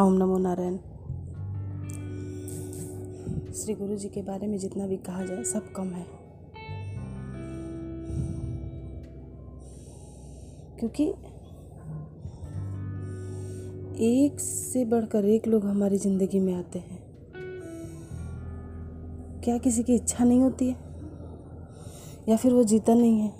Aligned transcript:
ओम 0.00 0.12
नमो 0.12 0.38
नारायण। 0.38 0.76
श्री 3.52 3.74
गुरु 3.74 3.96
जी 3.96 4.08
के 4.08 4.22
बारे 4.22 4.46
में 4.46 4.58
जितना 4.58 4.86
भी 4.86 4.96
कहा 4.96 5.24
जाए, 5.24 5.44
सब 5.44 5.72
कम 5.72 5.88
है। 5.88 6.06
क्योंकि 10.78 11.08
एक 14.04 14.40
से 14.40 14.84
बढ़कर 14.84 15.24
एक 15.24 15.46
लोग 15.46 15.66
हमारी 15.66 15.98
ज़िंदगी 15.98 16.40
में 16.40 16.54
आते 16.54 16.78
हैं। 16.78 17.02
क्या 19.44 19.58
किसी 19.58 19.82
की 19.82 19.94
इच्छा 19.94 20.24
नहीं 20.24 20.40
होती 20.40 20.68
है? 20.68 20.76
या 22.28 22.36
फिर 22.36 22.52
वो 22.52 22.64
जीता 22.64 22.94
नहीं 22.94 23.20
है? 23.20 23.32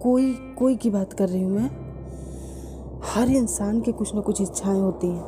कोई 0.00 0.34
कोई 0.34 0.76
की 0.76 0.90
बात 0.90 1.12
कर 1.12 1.28
रही 1.28 1.42
हूँ 1.42 1.52
मैं। 1.52 1.85
हर 3.16 3.30
इंसान 3.30 3.80
की 3.80 3.92
कुछ 3.92 4.14
ना 4.14 4.20
कुछ 4.20 4.40
इच्छाएँ 4.40 4.80
होती 4.80 5.06
हैं। 5.06 5.22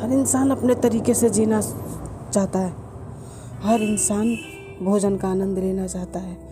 हर 0.00 0.12
इंसान 0.12 0.50
अपने 0.50 0.74
तरीके 0.74 1.14
से 1.14 1.30
जीना 1.30 1.60
चाहता 2.30 2.58
है। 2.58 2.72
हर 3.62 3.82
इंसान 3.82 4.36
भोजन 4.82 5.16
का 5.16 5.28
आनंद 5.28 5.58
लेना 5.58 5.86
चाहता 5.86 6.20
है। 6.20 6.48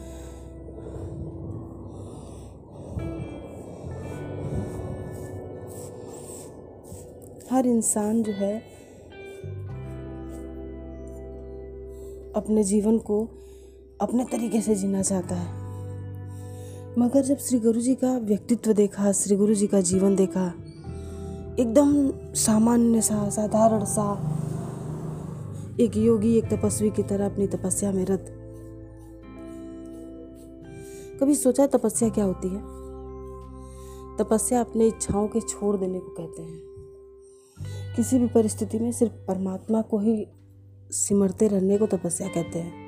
हर 7.51 7.67
इंसान 7.67 8.23
जो 8.23 8.33
है, 8.33 8.59
अपने 12.37 12.65
जीवन 12.65 12.99
को 12.99 13.29
अपने 14.01 14.25
तरीके 14.25 14.61
से 14.61 14.75
जीना 14.75 15.03
चाहता 15.03 15.35
है। 15.35 15.66
मगर 16.99 17.23
जब 17.23 17.39
श्री 17.39 17.59
गुरु 17.59 17.81
जी 17.81 17.95
का 17.95 18.19
व्यक्तित्व 18.19 18.73
देखा, 18.73 19.13
श्री 19.13 19.37
गुरु 19.37 19.55
जी 19.55 19.67
का 19.67 19.81
जीवन 19.81 20.17
देखा, 20.17 20.55
एकदम 21.59 22.13
सामान्य 22.35 23.01
सा, 23.01 23.29
साधारण 23.29 23.85
सा, 23.85 24.39
एक 25.81 25.97
योगी, 25.97 26.39
एक 26.39 26.45
तपस्वी 26.45 26.91
की 26.91 27.03
तरह 27.03 27.27
अपनी 27.27 27.47
तपस्या 27.47 27.93
में 27.93 28.07
रत। 28.07 28.27
कभी 31.21 31.35
सोचा 31.35 31.67
तपस्या 31.67 32.09
क्या 32.09 32.25
होती 32.25 32.49
है? 32.49 32.61
तपस्या 34.17 34.61
अपने 34.61 34.87
इच्छाओं 34.87 35.29
के 35.29 35.41
छोड़ 35.41 35.77
देने 35.77 35.99
को 35.99 36.09
कहते 36.09 36.43
हैं। 36.43 36.63
किसी 37.97 38.19
भी 38.19 38.27
परिस्थिति 38.27 38.79
में 38.79 38.93
सिर्फ़ 38.93 39.13
परमात्मा 39.13 39.83
को 39.83 39.99
ही 39.99 40.27
सिमरते 40.91 41.49
रहने 41.49 41.79
को 41.79 41.87
तपस्या 41.87 42.29
कहते 42.29 42.59
हैं। 42.59 42.86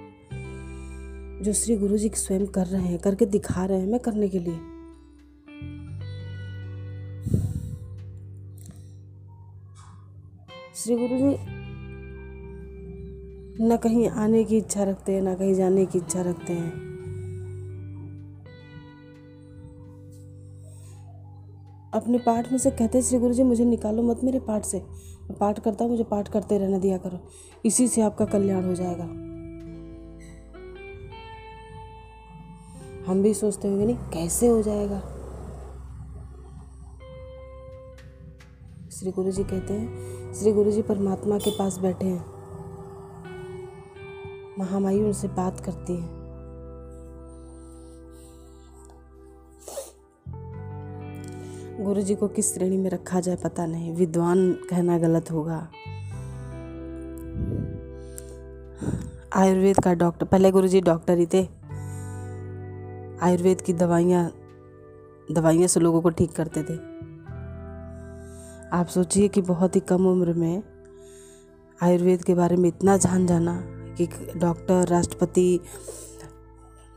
जो 1.42 1.52
श्री 1.52 1.76
गुरु 1.76 1.98
जी 1.98 2.10
स्वयं 2.14 2.46
कर 2.46 2.66
रहे 2.66 2.82
हैं, 2.82 2.98
करके 2.98 3.26
दिखा 3.26 3.64
रहे 3.64 3.80
हैं 3.80 3.86
मैं 3.86 4.00
करने 4.00 4.28
के 4.28 4.38
लिए। 4.38 4.58
श्री 10.74 10.96
गुरु 10.96 11.18
जी 11.18 11.36
न 13.64 13.76
कहीं 13.76 14.08
आने 14.08 14.44
की 14.44 14.56
इच्छा 14.56 14.84
रखते 14.84 15.12
हैं, 15.12 15.22
ना 15.22 15.34
कहीं 15.34 15.54
जाने 15.54 15.86
की 15.86 15.98
इच्छा 15.98 16.22
रखते 16.22 16.52
हैं। 16.52 16.88
अपने 21.94 22.18
पाठ 22.18 22.52
में 22.52 22.58
से 22.58 22.70
कहते 22.70 23.02
श्री 23.02 23.18
गुरु 23.18 23.34
जी 23.34 23.42
मुझे 23.42 23.64
निकालो 23.64 24.02
मत 24.02 24.20
मेरे 24.24 24.38
पाठ 24.38 24.64
से। 24.64 24.78
मैं 25.22 25.38
पाठ 25.38 25.58
करता 25.58 25.84
हूँ, 25.84 25.90
मुझे 25.90 26.04
पाठ 26.04 26.28
करते 26.28 26.58
रहना, 26.58 26.78
दिया 26.78 26.98
करो। 26.98 27.20
इसी 27.64 27.88
से 27.88 28.00
आपका 28.00 28.24
कल्याण 28.24 28.64
हो 28.64 28.74
जाएगा। 28.74 29.27
हम 33.08 33.22
भी 33.22 33.34
सोचते 33.34 33.68
होंगे, 33.68 33.86
नहीं, 33.86 33.96
कैसे 33.96 34.48
हो 34.48 34.62
जाएगा? 34.62 35.00
श्री 38.90 39.10
गुरु 39.10 39.30
जी 39.30 39.44
कहते 39.44 39.74
हैं, 39.74 40.34
श्री 40.34 40.52
गुरु 40.52 40.70
जी 40.70 40.82
परमात्मा 40.82 41.38
के 41.38 41.50
पास 41.50 41.78
बैठे 41.78 42.06
हैं। 42.06 42.24
महामाई 44.58 45.00
उनसे 45.00 45.28
बात 45.28 45.60
करती 45.60 45.96
है। 45.96 46.18
गुरु 51.84 52.02
जी 52.02 52.14
को 52.14 52.28
किस 52.28 52.54
श्रेणी 52.54 52.76
में 52.76 52.90
रखा 52.90 53.20
जाए 53.20 53.36
पता 53.36 53.66
नहीं, 53.66 53.94
विद्वान 53.94 54.52
कहना 54.52 54.98
गलत 54.98 55.30
होगा। 55.30 55.68
आयुर्वेद 59.36 59.76
का 59.84 59.94
डॉक्टर, 59.94 60.26
पहले 60.26 60.50
गुरु 60.50 60.68
जी 60.68 60.80
डॉक्टर 60.80 61.18
ही 61.18 61.26
थे। 61.26 61.57
आयुर्वेद 63.22 63.60
की 63.60 63.72
दवाइयाँ 63.72 64.32
दवाइयाँ 65.32 65.68
से 65.68 65.80
लोगों 65.80 66.02
को 66.02 66.10
ठीक 66.10 66.32
करते 66.32 66.62
थे। 66.62 66.74
आप 68.72 68.86
सोचिए 68.86 69.28
कि 69.28 69.42
बहुत 69.42 69.76
ही 69.76 69.80
कम 69.80 70.06
उम्र 70.06 70.32
में 70.32 70.62
आयुर्वेद 71.82 72.24
के 72.24 72.34
बारे 72.34 72.56
में 72.56 72.68
इतना 72.68 72.96
जान 72.96 73.26
जाना 73.26 73.62
कि 73.66 74.06
डॉक्टर, 74.36 74.88
राष्ट्रपति, 74.88 75.60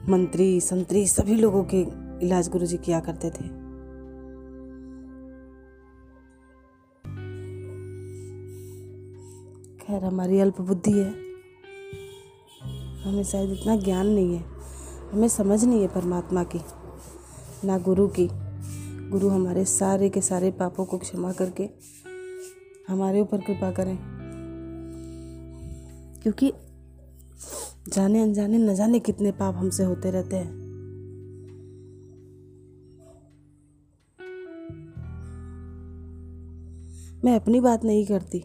मंत्री, 0.10 0.62
संतरी 0.62 1.08
सभी 1.08 1.36
लोगों 1.36 1.64
के 1.64 1.82
इलाज 2.26 2.50
गुरु 2.50 2.66
जी 2.66 2.78
किया 2.78 3.00
करते 3.00 3.30
थे। 3.30 3.62
खैर, 9.86 10.06
हमारी 10.06 10.40
अल्प 10.40 10.62
बुद्धि 10.62 10.92
है। 10.92 11.10
हमें 13.04 13.24
शायद 13.24 13.50
इतना 13.50 13.76
ज्ञान 13.76 14.08
नहीं 14.08 14.36
है। 14.36 14.61
हमें 15.12 15.28
समझ 15.28 15.66
नहीं 15.66 15.82
है 15.82 15.88
परमात्मा 15.88 16.44
की, 16.44 16.60
ना 17.68 17.78
गुरु 17.78 18.08
की। 18.08 18.30
गुरु 19.10 19.30
हमारे 19.30 19.66
सारे 19.66 20.10
के 20.10 20.22
सारे 20.22 20.52
पापों 20.52 20.86
को 20.86 20.98
क्षमा 20.98 21.32
करके 21.32 21.70
हमारे 22.88 23.22
ऊपर 23.22 23.42
कृपा 23.42 23.72
करें। 23.72 23.98
क्योंकि 26.24 26.54
जाने 27.88 28.22
अनजाने, 28.22 28.58
न 28.58 28.76
जाने 28.76 29.00
कितने 29.00 29.32
पाप 29.32 29.56
हमसे 29.56 29.84
होते 29.84 30.12
रहते 30.12 30.36
हैं। 30.36 30.62
मैं 37.26 37.36
अपनी 37.36 37.60
बात 37.60 37.84
नहीं 37.84 38.06
करती। 38.06 38.44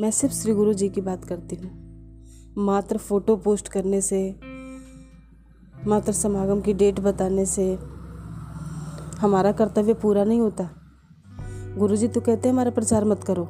मैं 0.00 0.10
सिर्फ़ 0.10 0.34
श्री 0.34 0.52
गुरु 0.52 0.72
जी 0.72 0.88
की 0.88 1.00
बात 1.00 1.24
करती 1.24 1.56
हूँ। 1.56 1.90
मात्र 2.58 2.96
फ़ोटो 2.96 3.36
पोस्ट 3.36 3.68
करने 3.68 4.00
से 4.00 4.49
मात्र 5.86 6.12
समागम 6.12 6.60
की 6.60 6.72
डेट 6.72 7.00
बताने 7.00 7.46
से 7.46 7.78
हमारा 9.18 9.52
कर्तव्य 9.52 9.94
पूरा 9.94 10.24
नहीं 10.24 10.40
होता। 10.40 10.70
गुरु 11.78 11.96
जी 11.96 12.08
तो 12.08 12.20
कहते 12.20 12.48
हैं, 12.48 12.54
हमारा 12.54 12.70
प्रचार 12.70 13.04
मत 13.04 13.24
करो। 13.24 13.48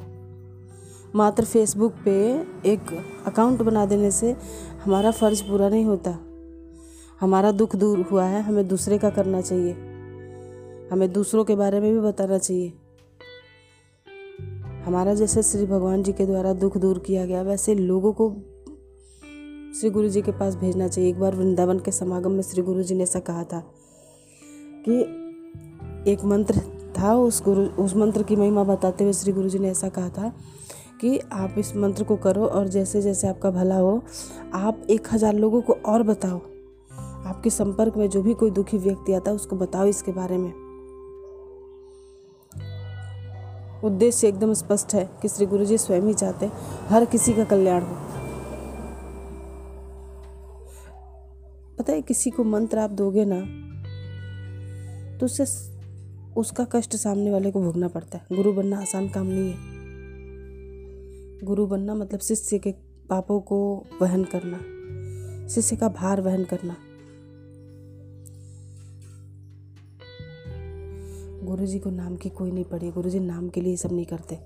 मात्र 1.15 1.45
फेसबुक 1.45 1.93
पे 2.05 2.33
एक 2.65 2.79
अकाउंट 3.25 3.61
बना 3.61 3.85
देने 3.85 4.11
से 4.11 4.35
हमारा 4.83 5.11
फ़र्ज़ 5.11 5.43
पूरा 5.43 5.69
नहीं 5.69 5.85
होता। 5.85 6.19
हमारा 7.21 7.51
दुख 7.51 7.75
दूर 7.75 8.01
हुआ 8.11 8.25
है, 8.25 8.41
हमें 8.41 8.67
दूसरे 8.67 8.97
का 8.97 9.09
करना 9.09 9.41
चाहिए। 9.41 9.71
हमें 10.91 11.13
दूसरों 11.13 11.43
के 11.43 11.55
बारे 11.55 11.79
में 11.79 11.93
भी 11.93 11.99
बताना 11.99 12.37
चाहिए। 12.37 12.73
हमारा 14.85 15.13
जैसे 15.13 15.43
श्री 15.43 15.65
भगवान 15.65 16.03
जी 16.03 16.13
के 16.13 16.25
द्वारा 16.25 16.53
दुख 16.53 16.77
दूर 16.77 16.99
किया 16.99 17.25
गया, 17.25 17.41
वैसे 17.41 17.75
लोगों 17.75 18.13
को 18.13 18.35
श्री 19.71 19.89
गुरु 19.89 20.07
जी 20.09 20.21
के 20.21 20.31
पास 20.31 20.55
भेजना 20.55 20.87
चाहिए। 20.87 21.09
एक 21.09 21.19
बार 21.19 21.35
वृंदावन 21.35 21.77
के 21.79 21.91
समागम 21.91 22.31
में 22.31 22.41
श्री 22.41 22.61
गुरु 22.61 22.83
जी 22.83 22.95
ने 22.95 23.03
ऐसा 23.03 23.19
कहा 23.19 23.43
था 23.43 23.59
कि 24.87 24.99
एक 26.11 26.23
मंत्र 26.23 26.59
था, 26.97 27.13
उस 27.15 27.41
गुरु, 27.43 27.61
उस 27.61 27.95
मंत्र 27.95 28.23
की 28.23 28.35
महिमा 28.35 28.63
बताते 28.63 29.03
हुए 29.03 29.13
श्री 29.13 29.33
गुरु 29.33 29.49
जी 29.49 29.59
ने 29.59 29.69
ऐसा 29.69 29.89
कहा 29.89 30.09
था 30.09 30.33
कि 31.01 31.19
आप 31.33 31.55
इस 31.57 31.75
मंत्र 31.75 32.03
को 32.03 32.15
करो 32.15 32.45
और 32.45 32.67
जैसे 32.67 33.01
जैसे 33.01 33.27
आपका 33.27 33.51
भला 33.51 33.75
हो, 33.75 34.01
आप 34.53 34.81
एक 34.89 35.07
हज़ार 35.11 35.33
लोगों 35.33 35.61
को 35.61 35.73
और 35.85 36.03
बताओ। 36.03 36.41
आपके 37.25 37.49
संपर्क 37.49 37.97
में 37.97 38.09
जो 38.09 38.21
भी 38.21 38.33
कोई 38.33 38.51
दुखी 38.51 38.77
व्यक्ति 38.77 39.13
आता 39.13 39.29
है, 39.31 39.35
उसको 39.35 39.55
बताओ 39.55 39.85
इसके 39.85 40.11
बारे 40.11 40.37
में। 40.37 40.53
उद्देश्य 43.83 44.27
एकदम 44.27 44.53
स्पष्ट 44.53 44.93
है 44.93 45.09
कि 45.21 45.27
श्री 45.27 45.45
गुरु 45.45 45.65
जी 45.65 45.77
स्वयं 45.77 46.01
ही 46.01 46.13
चाहते 46.13 46.51
हर 46.87 47.05
किसी 47.05 47.33
का 47.33 47.43
कल्याण 47.43 47.81
हो। 47.81 48.10
पता 51.81 51.93
है, 51.93 52.01
किसी 52.01 52.29
को 52.29 52.43
मंत्र 52.43 52.77
आप 52.77 52.89
दोगे 52.91 53.23
ना 53.25 53.39
तो 55.17 55.25
उससे 55.25 55.43
उसका 56.37 56.65
कष्ट 56.71 56.95
सामने 56.95 57.31
वाले 57.31 57.51
को 57.51 57.61
भोगना 57.61 57.87
पड़ता 57.87 58.17
है। 58.17 58.35
गुरु 58.35 58.51
बनना 58.53 58.79
आसान 58.81 59.07
काम 59.09 59.27
नहीं 59.27 59.49
है। 59.49 59.57
गुरु 61.43 61.65
बनना 61.67 61.95
मतलब 61.95 62.19
शिष्य 62.19 62.59
के 62.59 62.71
पापों 63.09 63.39
को 63.41 63.57
वहन 64.01 64.23
करना, 64.33 64.59
शिष्य 65.47 65.75
का 65.75 65.89
भार 65.89 66.21
वहन 66.21 66.43
करना। 66.43 66.75
गुरु 71.43 71.65
जी 71.65 71.79
को 71.79 71.89
नाम 71.89 72.15
की 72.15 72.29
कोई 72.29 72.51
नहीं 72.51 72.65
पड़ी 72.65 72.91
गुरु 72.91 73.09
जी 73.09 73.19
नाम 73.19 73.49
के 73.49 73.61
लिए 73.61 73.77
सब 73.77 73.91
नहीं 73.91 74.05
करते। 74.05 74.39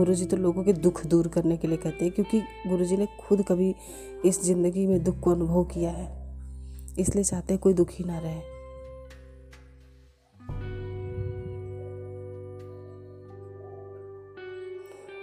गुरु 0.00 0.14
जी 0.14 0.24
तो 0.24 0.36
लोगों 0.36 0.62
के 0.64 0.72
दुख 0.72 1.04
दूर 1.06 1.26
करने 1.28 1.56
के 1.56 1.68
लिए 1.68 1.76
कहते 1.76 2.04
हैं, 2.04 2.12
क्योंकि 2.14 2.40
गुरु 2.66 2.84
जी 2.84 2.96
ने 2.96 3.06
खुद 3.20 3.42
कभी 3.48 3.74
इस 4.24 4.42
ज़िंदगी 4.44 4.86
में 4.86 5.02
दुख 5.04 5.18
को 5.20 5.30
अनुभव 5.30 5.64
किया 5.64 5.90
है। 5.90 6.06
इसलिए 6.98 7.24
चाहते 7.24 7.52
हैं 7.54 7.60
कोई 7.62 7.74
दुखी 7.74 8.04
ना 8.04 8.18
रहे। 8.18 8.40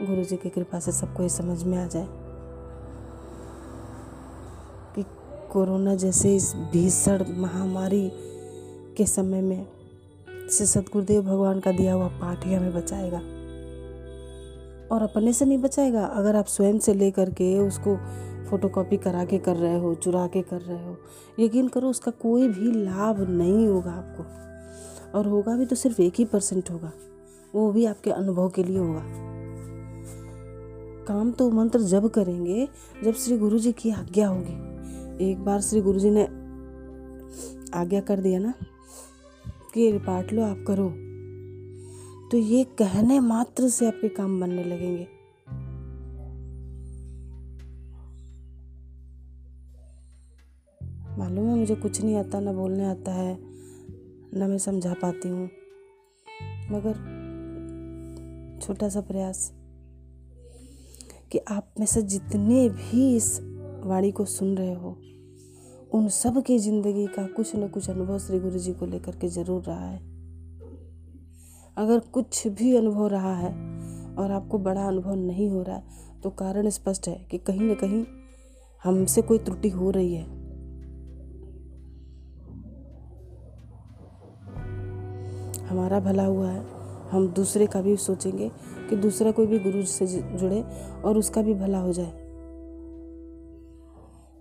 गुरु 0.07 0.23
जी 0.23 0.37
की 0.37 0.49
कृपा 0.49 0.79
से 0.79 0.91
सबको 0.91 1.23
ये 1.23 1.29
समझ 1.29 1.63
में 1.63 1.77
आ 1.77 1.85
जाए 1.87 2.07
कि 4.95 5.03
कोरोना 5.53 5.95
जैसे 5.95 6.35
इस 6.35 6.53
भीषण 6.71 7.23
महामारी 7.37 8.09
के 8.97 9.05
समय 9.05 9.41
में 9.41 9.65
से 10.49 10.65
सतगुरुदेव 10.65 11.21
भगवान 11.21 11.59
का 11.59 11.71
दिया 11.71 11.93
हुआ 11.93 12.07
पाठ 12.21 12.45
ही 12.45 12.53
हमें 12.53 12.73
बचाएगा। 12.73 13.21
और 14.91 15.01
अपने 15.01 15.33
से 15.33 15.45
नहीं 15.45 15.57
बचाएगा। 15.57 16.05
अगर 16.05 16.35
आप 16.35 16.45
स्वयं 16.45 16.79
से 16.79 16.93
ले 16.93 17.11
करके 17.11 17.59
उसको 17.59 17.97
फोटोकॉपी 18.49 18.97
करा 18.97 19.25
के 19.25 19.37
कर 19.37 19.55
रहे 19.55 19.79
हो, 19.79 19.95
चुरा 19.95 20.27
के 20.27 20.41
कर 20.41 20.61
रहे 20.61 20.85
हो, 20.85 20.97
यकीन 21.39 21.67
करो 21.67 21.89
उसका 21.89 22.11
कोई 22.11 22.47
भी 22.47 22.71
लाभ 22.71 23.29
नहीं 23.29 23.67
होगा 23.67 23.91
आपको। 23.91 24.47
और 25.17 25.27
होगा 25.27 25.57
भी 25.57 25.65
तो 25.65 25.75
सिर्फ़ 25.75 26.01
एक 26.01 26.13
ही 26.15 26.25
परसेंट 26.25 26.71
होगा। 26.71 26.91
वो 27.55 27.71
भी 27.71 27.85
आपके 27.85 28.11
अनुभव 28.11 28.49
के 28.49 28.63
लिए 28.63 28.77
होगा। 28.77 29.03
काम 31.07 31.31
तो 31.31 31.51
मंत्र 31.51 31.81
जब 31.81 32.09
करेंगे, 32.09 32.67
जब 33.03 33.13
श्री 33.13 33.37
गुरु 33.37 33.59
जी 33.59 33.71
की 33.71 33.91
आज्ञा 33.91 34.27
होगी। 34.27 34.77
एक 35.31 35.39
बार 35.39 35.61
श्री 35.61 35.81
गुरु 35.81 35.99
जी 35.99 36.09
ने 36.09 36.23
आज्ञा 37.73 38.01
कर 38.01 38.19
दिया 38.19 38.39
ना 38.39 38.53
कि 39.73 39.93
पाठ 39.93 40.33
लो, 40.33 40.43
आप 40.43 40.65
करो। 40.67 41.06
तो 42.31 42.37
ये 42.37 42.63
कहने 42.79 43.19
मात्र 43.19 43.69
से 43.69 43.87
आपके 43.87 44.07
काम 44.09 44.39
बनने 44.41 44.63
लगेंगे। 44.63 45.07
मालूम 51.17 51.47
है 51.47 51.55
मुझे 51.55 51.75
कुछ 51.75 52.01
नहीं 52.01 52.15
आता, 52.15 52.39
ना 52.39 52.53
बोलने 52.53 52.85
आता 52.85 53.11
है, 53.11 53.37
ना 54.33 54.47
मैं 54.47 54.57
समझा 54.57 54.93
पाती 54.93 55.29
हूँ। 55.29 55.49
मगर 56.71 56.93
छोटा 58.61 58.89
सा 58.89 59.01
प्रयास 59.01 59.51
कि 61.31 61.37
आप 61.49 61.73
में 61.79 61.85
से 61.85 62.01
जितने 62.01 62.67
भी 62.69 63.15
इस 63.15 63.39
वाणी 63.83 64.11
को 64.11 64.25
सुन 64.25 64.55
रहे 64.57 64.73
हो, 64.73 64.97
उन 65.93 66.07
सब 66.09 66.43
की 66.43 66.59
ज़िंदगी 66.59 67.07
का 67.07 67.25
कुछ 67.27 67.55
न 67.55 67.67
कुछ 67.67 67.89
अनुभव 67.89 68.19
श्री 68.19 68.39
गुरु 68.39 68.59
जी 68.59 68.73
को 68.73 68.85
लेकर 68.85 69.15
के 69.15 69.27
ज़रूर 69.29 69.63
रहा 69.63 69.89
है। 69.89 70.16
अगर 71.77 71.99
कुछ 71.99 72.47
भी 72.47 72.75
अनुभव 72.75 73.07
रहा 73.07 73.35
है 73.35 73.49
और 74.15 74.31
आपको 74.31 74.57
बड़ा 74.57 74.87
अनुभव 74.87 75.15
नहीं 75.15 75.49
हो 75.49 75.61
रहा 75.63 75.75
है 75.75 75.83
तो 76.23 76.29
कारण 76.29 76.69
स्पष्ट 76.69 77.07
है 77.07 77.27
कि 77.31 77.37
कहीं 77.37 77.61
ना 77.61 77.73
कहीं 77.73 78.05
हमसे 78.83 79.21
कोई 79.21 79.37
त्रुटि 79.37 79.69
हो 79.69 79.91
रही 79.91 80.15
है। 80.15 80.23
हमारा 85.67 85.99
भला 85.99 86.25
हुआ 86.25 86.49
है। 86.49 86.65
हम 87.09 87.27
दूसरे 87.27 87.67
का 87.67 87.81
भी 87.81 87.97
सोचेंगे 87.97 88.51
कि 88.89 88.95
दूसरा 88.95 89.31
कोई 89.31 89.45
भी 89.45 89.59
गुरु 89.59 89.83
से 89.83 90.07
जुड़े 90.07 90.63
और 91.05 91.17
उसका 91.17 91.41
भी 91.41 91.53
भला 91.53 91.79
हो 91.79 91.93
जाए। 91.93 92.13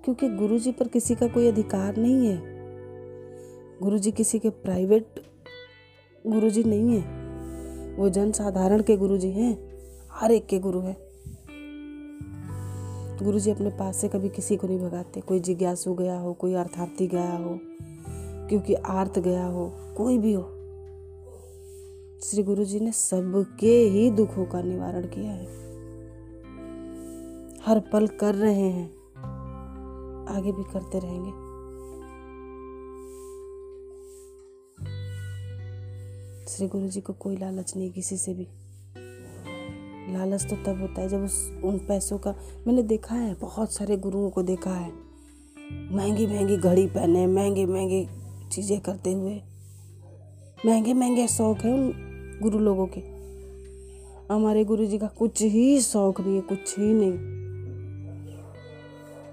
क्योंकि 0.05 0.29
गुरु 0.29 0.59
जी 0.59 0.73
पर 0.73 0.88
किसी 0.88 1.15
का 1.15 1.29
कोई 1.29 1.49
अधिकार 1.49 1.97
नहीं 1.97 2.27
है। 2.27 2.43
गुरु 3.83 3.99
जी 3.99 4.11
किसी 4.11 4.38
के 4.38 4.50
प्राइवेट 4.50 5.23
गुरु 6.27 6.50
जी 6.50 6.65
नहीं 6.65 6.99
है। 6.99 7.15
वो 7.96 8.08
जन 8.08 8.32
साधारण 8.32 8.82
के 8.82 8.96
गुरु 8.96 9.19
जी 9.19 9.31
हैं, 9.31 9.78
हर 10.10 10.32
एक 10.32 10.46
के 10.46 10.58
गुरु 10.58 10.81
हैं। 10.81 10.96
गुरु 13.22 13.38
जी 13.38 13.50
अपने 13.50 13.70
पास 13.70 13.96
से 13.96 14.08
कभी 14.08 14.28
किसी 14.28 14.56
को 14.56 14.66
नहीं 14.66 14.78
भगाते। 14.78 15.20
कोई 15.20 15.40
जिज्ञासु 15.40 15.94
गया 15.94 16.19
हो, 16.19 16.32
कोई 16.32 16.54
अर्थार्थी 16.54 17.06
गया 17.06 17.37
हो, 17.37 17.58
क्योंकि 18.48 18.75
आर्त 18.75 19.19
गया 19.19 19.46
हो, 19.46 19.72
कोई 19.96 20.19
भी 20.19 20.32
हो। 20.32 20.43
श्री 22.22 22.43
गुरु 22.43 22.64
जी 22.64 22.81
ने 22.81 22.93
सबके 22.93 23.78
ही 23.78 24.10
दुखों 24.10 24.46
का 24.46 24.62
निवारण 24.62 25.02
किया 25.02 25.32
है। 25.32 25.46
हर 27.66 27.81
पल 27.81 28.06
कर 28.06 28.34
रहे 28.34 28.69
हैं, 28.70 28.90
आगे 30.28 30.52
भी 30.52 30.72
करते 30.72 30.99
रहेंगे। 30.99 31.45
श्री 36.48 36.69
गुरु 36.69 36.88
जी 36.88 37.00
को 37.00 37.12
कोई 37.12 37.37
लालच 37.37 37.76
नहीं 37.76 37.93
किसी 37.93 38.16
से 38.16 38.34
भी। 38.34 38.48
लालच 40.12 40.46
तो 40.50 40.56
तब 40.56 40.81
होता 40.81 41.00
है 41.00 41.08
जब 41.08 41.25
उस, 41.25 41.52
उन 41.64 41.78
पैसों 41.78 42.19
का, 42.19 42.34
मैंने 42.66 42.82
देखा 42.82 43.14
है, 43.14 43.34
बहुत 43.34 43.72
सारे 43.72 43.96
गुरुओं 43.96 44.31
को 44.31 44.43
देखा 44.43 44.75
है। 44.75 44.93
महँगी 45.93 46.26
महँगी 46.26 46.56
घड़ी 46.56 46.87
पहने, 46.87 47.26
महँगे 47.26 47.66
महँगे 47.66 48.08
चीज़ें 48.52 48.81
करते 48.81 49.12
हुए। 49.12 49.43
महँगे 50.66 50.94
महँगे 50.94 51.28
शौक 51.28 51.58
है 51.58 51.72
उन 51.72 51.93
गुरु 52.43 52.58
लोगों 52.58 52.87
के। 52.87 53.00
हमारे 54.34 54.64
गुरु 54.64 54.87
जी 54.87 54.99
का 54.99 55.06
कुछ 55.06 55.42
ही 55.42 55.81
शौक 55.81 56.20
नहीं 56.20 56.34
है, 56.34 56.40
कुछ 56.40 56.78
ही 56.78 56.94
नहीं। 56.94 57.19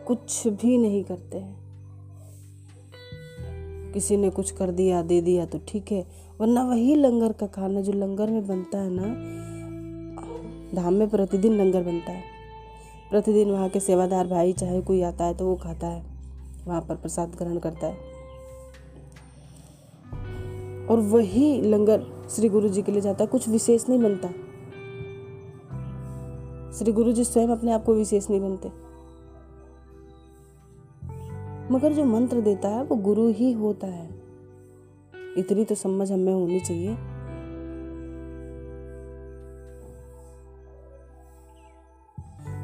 कुछ 0.05 0.47
भी 0.47 0.77
नहीं 0.77 1.03
करते 1.03 1.37
हैं। 1.37 1.63
किसी 3.93 4.17
ने 4.17 4.29
कुछ 4.29 4.51
कर 4.51 4.71
दिया, 4.71 5.01
दे 5.01 5.21
दिया 5.21 5.45
तो 5.45 5.59
ठीक 5.67 5.91
है। 5.91 6.22
वरना 6.39 6.63
वही 6.63 6.95
लंगर 6.95 7.31
का 7.31 7.47
खाना 7.47 7.81
जो 7.81 7.91
लंगर 7.91 8.29
में 8.29 8.47
बनता 8.47 8.77
है 8.77 8.89
ना, 8.91 9.07
धाम 10.75 10.93
में 10.93 11.09
प्रतिदिन 11.09 11.53
लंगर 11.53 11.83
बनता 11.83 12.11
है। 12.11 12.23
प्रतिदिन 13.09 13.51
वहाँ 13.51 13.69
के 13.69 13.79
सेवादार 13.79 14.27
भाई 14.27 14.53
चाहे 14.53 14.81
कोई 14.81 15.01
आता 15.01 15.25
है 15.25 15.33
तो 15.33 15.45
वो 15.45 15.55
खाता 15.55 15.87
है, 15.87 16.03
वहाँ 16.65 16.81
पर 16.81 16.95
प्रसाद 16.95 17.35
ग्रहण 17.37 17.59
करता 17.59 17.87
है। 17.87 18.13
और 20.87 20.99
वही 20.99 21.61
लंगर 21.61 22.27
श्री 22.29 22.49
गुरु 22.49 22.69
जी 22.69 22.81
के 22.81 22.91
लिए 22.91 23.01
जाता 23.01 23.23
है, 23.23 23.27
कुछ 23.27 23.49
विशेष 23.49 23.89
नहीं 23.89 23.99
बनता। 23.99 24.29
श्री 26.77 26.91
गुरु 26.91 27.11
जी 27.11 27.23
स्वयं 27.23 27.47
अपने 27.47 27.71
आप 27.71 27.85
को 27.85 27.93
विशेष 27.93 28.29
नहीं 28.29 28.41
बनते। 28.41 28.69
मगर 31.73 31.93
जो 31.93 32.05
मंत्र 32.05 32.41
देता 32.41 32.69
है, 32.69 32.83
वो 32.83 32.95
गुरु 32.95 33.27
ही 33.27 33.51
होता 33.51 33.87
है। 33.87 34.12
इतनी 35.37 35.65
तो 35.65 35.75
समझ 35.75 36.11
हमें 36.11 36.33
होनी 36.33 36.59
चाहिए। 36.59 36.97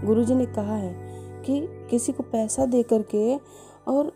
गुरु 0.05 0.23
जी 0.23 0.35
ने 0.35 0.45
कहा 0.45 0.75
है 0.75 0.93
कि 1.41 1.67
किसी 1.89 2.11
को 2.11 2.23
पैसा 2.23 2.65
दे 2.65 2.83
करके 2.83 3.37
और 3.87 4.11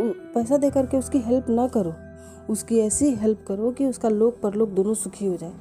पैसा 0.00 0.56
दे 0.56 0.70
करके 0.70 0.96
उसकी 0.96 1.18
हेल्प 1.18 1.46
ना 1.48 1.68
करो। 1.68 1.94
उसकी 2.52 2.78
ऐसी 2.78 3.14
हेल्प 3.14 3.44
करो 3.48 3.70
कि 3.70 3.86
उसका 3.86 4.08
लोक 4.08 4.40
परलोक 4.40 4.68
दोनों 4.68 4.94
सुखी 4.94 5.26
हो 5.26 5.36
जाए। 5.36 5.52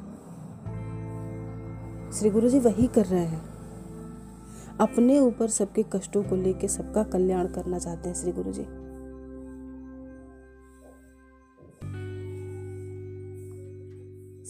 श्री 2.11 2.29
गुरु 2.29 2.49
जी 2.49 2.59
वही 2.59 2.87
कर 2.87 3.05
रहे 3.05 3.25
हैं। 3.25 3.41
अपने 4.79 5.19
ऊपर 5.19 5.47
सबके 5.47 5.83
कष्टों 5.83 6.23
को 6.23 6.35
लेके 6.35 6.67
सबका 6.67 7.03
कल्याण 7.03 7.47
करना 7.47 7.79
चाहते 7.79 8.09
हैं 8.09 8.15
श्री 8.15 8.31
गुरु 8.31 8.51
जी 8.51 8.65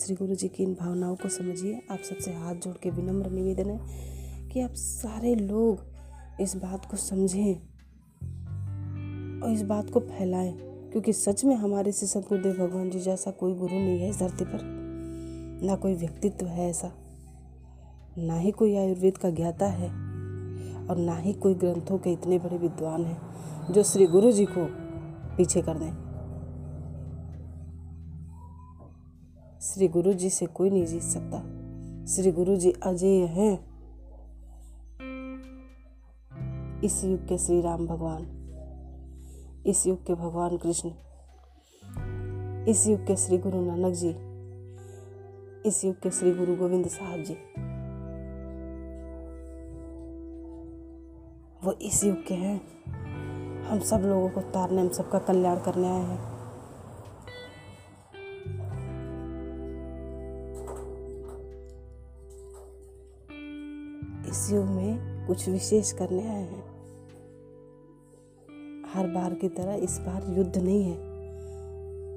श्री 0.07 0.15
गुरु 0.15 0.35
जी 0.35 0.47
की 0.47 0.63
इन 0.63 0.73
भावनाओं 0.73 1.15
को 1.15 1.29
समझिए। 1.29 1.81
आप 1.91 1.99
सबसे 1.99 2.31
हाथ 2.31 2.55
जोड़ 2.55 2.75
के 2.83 2.89
विनम्र 2.89 3.29
निवेदन 3.29 3.69
है 3.69 4.49
कि 4.49 4.61
आप 4.61 4.73
सारे 4.73 5.33
लोग 5.35 6.41
इस 6.41 6.55
बात 6.55 6.85
को 6.85 6.97
समझें 6.97 7.55
और 9.41 9.51
इस 9.51 9.61
बात 9.61 9.89
को 9.89 9.99
फैलाएँ, 9.99 10.53
क्योंकि 10.91 11.13
सच 11.13 11.43
में 11.45 11.55
हमारे 11.55 11.91
से 11.91 12.07
सतगुरुदेव 12.07 12.53
भगवान 12.53 12.89
जी 12.89 12.99
जैसा 12.99 13.31
कोई 13.31 13.53
गुरु 13.53 13.73
नहीं 13.73 13.99
है 13.99 14.09
इस 14.09 14.19
धरती 14.19 14.45
पर। 14.45 14.59
ना 15.63 15.75
कोई 15.75 15.93
व्यक्तित्व 15.95 16.45
है 16.45 16.69
ऐसा, 16.69 16.91
ना 18.17 18.37
ही 18.37 18.51
कोई 18.51 18.75
आयुर्वेद 18.75 19.17
का 19.17 19.29
ज्ञाता 19.29 19.67
है 19.67 19.89
और 20.87 20.97
ना 20.97 21.17
ही 21.17 21.33
कोई 21.33 21.53
ग्रंथों 21.55 21.97
के 21.97 22.13
इतने 22.13 22.39
बड़े 22.39 22.57
विद्वान 22.57 23.05
हैं 23.05 23.73
जो 23.73 23.83
श्री 23.83 24.07
गुरु 24.07 24.31
जी 24.31 24.45
को 24.45 24.67
पीछे 25.37 25.61
कर 25.61 25.77
दें। 25.77 26.06
श्री 29.67 29.87
गुरु 29.87 30.13
जी 30.13 30.29
से 30.29 30.45
कोई 30.45 30.69
नहीं 30.69 30.85
जीत 30.85 31.01
सकता। 31.01 31.39
श्री 32.05 32.31
गुरु 32.31 32.55
जी 32.55 32.71
अजय 32.71 33.25
हैं। 33.25 33.53
इस 36.81 37.03
युग 37.03 37.27
के 37.27 37.37
श्री 37.37 37.61
राम 37.61 37.87
भगवान, 37.87 38.23
इस 39.65 39.87
युग 39.87 40.05
के 40.05 40.13
भगवान 40.13 40.57
कृष्ण, 40.57 40.89
इस 42.67 42.87
युग 42.87 43.05
के 43.07 43.15
श्री 43.15 43.37
गुरु 43.37 43.61
नानक 43.61 43.93
जी, 43.93 44.09
इस 45.69 45.83
युग 45.85 45.95
के 45.95 46.11
श्री 46.11 46.31
गुरु 46.31 46.55
गोविंद 46.55 46.87
साहब 46.87 47.23
जी, 47.23 47.33
वो 51.63 51.71
इस 51.81 52.03
युग 52.03 52.25
के 52.27 52.33
हैं। 52.33 52.61
हम 53.63 53.79
सब 53.79 53.97
लोगों 53.97 54.29
को 54.29 54.41
तारने, 54.41 54.81
हम 54.81 54.89
सबका 54.89 55.19
कल्याण 55.19 55.59
करने 55.59 55.87
आए 55.87 56.03
हैं। 56.03 56.36
युग 64.51 64.65
में 64.65 65.27
कुछ 65.27 65.49
विशेष 65.49 65.91
करने 65.91 66.27
आए 66.27 66.43
हैं। 66.43 66.77
हर 68.93 69.07
बार 69.07 69.33
की 69.33 69.49
तरह 69.49 69.73
इस 69.73 69.97
बार 69.99 70.35
युद्ध 70.37 70.57
नहीं 70.57 70.83
है। 70.83 71.07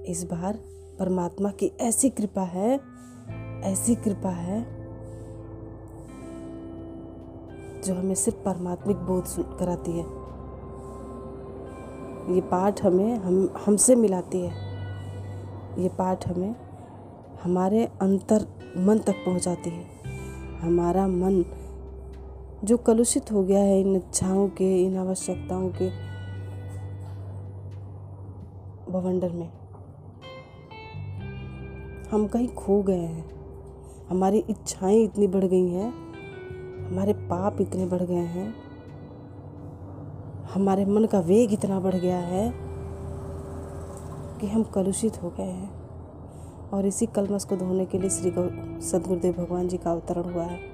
इस 0.05 0.25
बार 0.25 0.59
परमात्मा 0.99 1.51
की 1.51 1.67
ऐसी 1.67 2.11
कृपा 2.11 2.43
है, 2.43 2.81
ऐसी 3.63 3.95
कृपा 3.95 4.31
है 4.31 4.81
जो 7.83 7.95
हमें 7.95 8.15
सिर्फ़ 8.15 8.39
परमात्मिक 8.39 8.97
बोध 8.97 9.25
कराती 9.59 9.91
है। 9.91 10.05
ये 12.35 12.41
पाठ 12.41 12.85
हमें, 12.85 13.17
हम, 13.17 13.55
हमसे 13.67 13.95
मिलाती 13.95 14.41
है। 14.41 14.53
ये 15.83 15.89
पाठ 15.89 16.29
हमें 16.29 16.57
हमारे 17.43 17.87
अंतर 17.87 18.47
मन 18.77 18.99
तक 18.99 19.13
पहुंचाती 19.13 19.71
है। 19.71 19.85
हमारा 20.59 21.07
मन 21.07 21.45
जो 22.65 22.77
कलुषित 22.77 23.33
हो 23.33 23.43
गया 23.43 23.61
है 23.61 23.81
इन 23.81 23.97
इच्छाओं 23.97 24.49
के, 24.49 24.83
इन 24.83 24.97
आवश्यकताओं 24.97 25.69
के 25.71 25.89
बवंडर 28.93 29.33
में। 29.33 29.53
हम 32.11 32.27
कहीं 32.27 32.49
खो 32.49 32.83
गए 32.83 32.99
हैं। 32.99 33.31
हमारी 34.09 34.39
इच्छाएँ 34.51 35.05
इतनी 35.05 35.27
बढ़ 35.27 35.45
गई 35.45 35.69
हैं, 35.69 35.93
हमारे 36.87 37.13
पाप 37.13 37.61
इतने 37.61 37.87
बढ़ 37.87 38.03
गए 38.03 38.15
हैं, 38.15 38.55
हमारे 40.55 40.85
मन 40.85 41.05
का 41.05 41.21
वेग 41.21 41.53
इतना 41.53 41.81
बढ़ 41.81 41.95
गया 41.95 42.19
है 42.19 42.53
कि 44.41 44.47
हम 44.47 44.63
कलुषित 44.63 45.23
हो 45.23 45.31
गए 45.31 45.51
हैं। 45.51 45.81
और 46.71 46.87
इसी 46.87 47.07
कलमस 47.07 47.45
को 47.45 47.57
धोने 47.57 47.85
के 47.85 47.99
लिए 47.99 48.11
श्री 48.11 48.31
सदगुरुदेव 48.81 49.33
भगवान 49.33 49.69
जी 49.69 49.77
का 49.77 49.93
अवतरण 49.93 50.33
हुआ 50.33 50.45
है। 50.45 50.70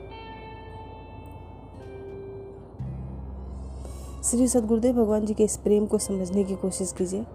श्री 4.27 4.49
सदगुरुदेव 4.49 4.93
भगवान 4.93 5.27
जी 5.27 5.35
के 5.35 5.45
इस 5.45 5.57
प्रेम 5.57 5.87
को 5.87 5.99
समझने 5.99 6.45
की 6.45 6.55
कोशिश 6.55 6.93
कीजिए। 6.93 7.27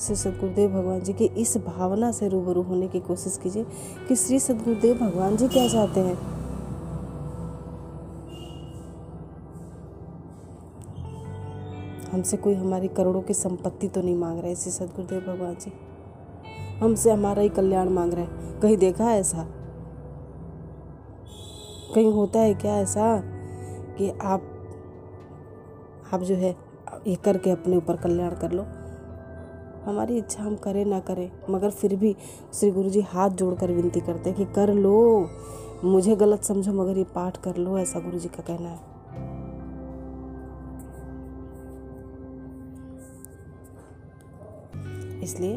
श्री 0.00 0.16
सदगुरुदेव 0.16 0.70
भगवान 0.70 1.00
जी 1.00 1.12
की 1.12 1.24
इस 1.24 1.56
भावना 1.56 2.12
से 2.12 2.28
रूबरू 2.28 2.62
होने 2.62 2.88
की 2.88 3.00
कोशिश 3.00 3.38
कीजिए 3.42 3.64
कि 4.08 4.16
श्री 4.16 4.40
सदगुरुदेव 4.40 4.98
भगवान 4.98 5.36
जी 5.36 5.48
क्या 5.48 5.68
चाहते 5.68 6.00
हैं। 6.00 6.14
हमसे 12.12 12.36
कोई 12.36 12.54
हमारी 12.54 12.88
करोड़ों 12.88 13.22
की 13.22 13.34
संपत्ति 13.34 13.88
तो 13.88 14.02
नहीं 14.02 14.16
मांग 14.16 14.40
रहे 14.40 14.54
श्री 14.54 14.72
सदगुरुदेव 14.72 15.20
भगवान 15.20 15.54
जी। 15.54 15.72
हमसे 16.78 17.10
हमारा 17.10 17.42
ही 17.42 17.48
कल्याण 17.48 17.88
मांग 17.88 18.12
रहे 18.12 18.24
हैं। 18.24 18.60
कहीं 18.60 18.76
देखा 18.76 19.04
है 19.04 19.20
ऐसा? 19.20 19.46
कहीं 21.94 22.12
होता 22.12 22.40
है 22.40 22.54
क्या 22.54 22.76
ऐसा 22.76 23.22
कि 23.98 24.10
आप 24.10 24.54
आप 26.14 26.22
जो 26.22 26.34
है, 26.34 26.56
ये 27.06 27.14
करके 27.14 27.50
अपने 27.50 27.76
ऊपर 27.76 27.96
कल्याण 27.96 28.30
कर 28.30 28.52
लो। 28.52 28.62
हमारी 29.84 30.18
इच्छा 30.18 30.42
हम 30.42 30.56
करें 30.56 30.84
ना 30.84 31.00
करें, 31.00 31.30
मगर 31.50 31.70
फिर 31.70 31.96
भी 31.96 32.16
श्री 32.54 32.70
गुरु 32.70 32.90
जी 32.90 33.00
हाथ 33.00 33.30
जोड़कर 33.30 33.72
विनती 33.72 34.00
करते 34.00 34.30
हैं 34.30 34.38
कि 34.38 34.54
कर 34.54 34.74
लो। 34.74 35.28
मुझे 35.84 36.16
गलत 36.16 36.44
समझो, 36.44 36.72
मगर 36.72 36.98
ये 36.98 37.04
पाठ 37.04 37.36
कर 37.36 37.56
लो, 37.56 37.78
ऐसा 37.78 38.00
गुरु 38.00 38.18
जी 38.18 38.28
का 38.28 38.42
कहना 38.42 38.68
है। 38.68 38.96
इसलिए 45.22 45.56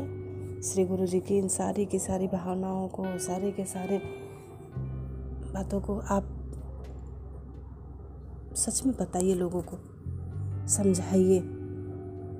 श्री 0.61 0.85
गुरु 0.85 1.05
जी 1.05 1.19
की 1.19 1.37
इन 1.37 1.47
सारी 1.47 1.85
की 1.85 1.99
सारी 1.99 2.27
भावनाओं 2.27 2.87
को, 2.87 3.17
सारे 3.19 3.51
के 3.51 3.65
सारे 3.65 4.01
बातों 5.53 5.81
को 5.81 5.99
आप 5.99 6.37
सच 8.55 8.85
में 8.85 8.95
बताइए 8.95 9.33
लोगों 9.33 9.61
को। 9.61 9.90
समझाइए। 10.71 11.39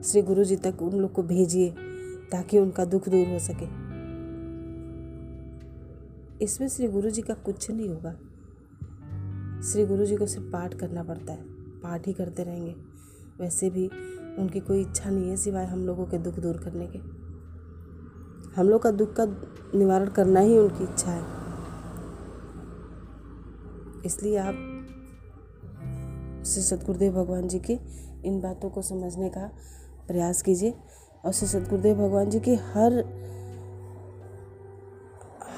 श्री 0.03 0.21
गुरु 0.21 0.43
जी 0.43 0.55
तक 0.55 0.81
उन 0.81 0.99
लोग 0.99 1.13
को 1.13 1.23
भेजिए, 1.23 1.69
ताकि 2.31 2.59
उनका 2.59 2.85
दुख 2.85 3.09
दूर 3.09 3.27
हो 3.27 3.39
सके। 3.39 3.65
इसमें 6.45 6.67
श्री 6.67 6.87
गुरु 6.87 7.09
जी 7.09 7.21
का 7.21 7.33
कुछ 7.33 7.71
नहीं 7.71 7.89
होगा। 7.89 8.13
श्री 9.61 9.85
गुरु 9.85 10.05
जी 10.05 10.15
को 10.15 10.25
सिर्फ़ 10.25 10.47
पाठ 10.47 10.73
करना 10.73 11.03
पड़ता 11.03 11.33
है। 11.33 11.43
पाठ 11.79 12.07
ही 12.07 12.13
करते 12.13 12.43
रहेंगे। 12.43 12.75
वैसे 13.39 13.69
भी 13.69 13.87
उनकी 14.39 14.59
कोई 14.59 14.81
इच्छा 14.81 15.09
नहीं 15.09 15.29
है 15.29 15.37
सिवाय 15.37 15.65
हम 15.65 15.85
लोगों 15.85 16.05
के 16.05 16.17
दुख 16.17 16.39
दूर 16.39 16.57
करने 16.57 16.87
के। 16.87 16.99
हम 18.55 18.69
लोग 18.69 18.81
का 18.81 18.91
दुख 18.91 19.13
का 19.19 19.25
निवारण 19.77 20.09
करना 20.09 20.39
ही 20.39 20.57
उनकी 20.57 20.83
इच्छा 20.83 21.11
है। 21.11 21.23
इसलिए 24.05 24.37
आप, 24.37 24.53
श्री 26.45 26.63
सतगुरुदेव 26.63 27.13
भगवान 27.13 27.47
जी 27.47 27.59
की 27.59 27.79
इन 28.25 28.41
बातों 28.41 28.69
को 28.69 28.81
समझने 28.81 29.29
का 29.29 29.51
प्रयास 30.07 30.41
कीजिए। 30.41 30.73
और 31.25 31.31
श्री 31.31 31.47
सतगुरुदेव 31.47 31.95
भगवान 31.95 32.29
जी 32.29 32.39
की 32.39 32.55
हर 32.55 33.21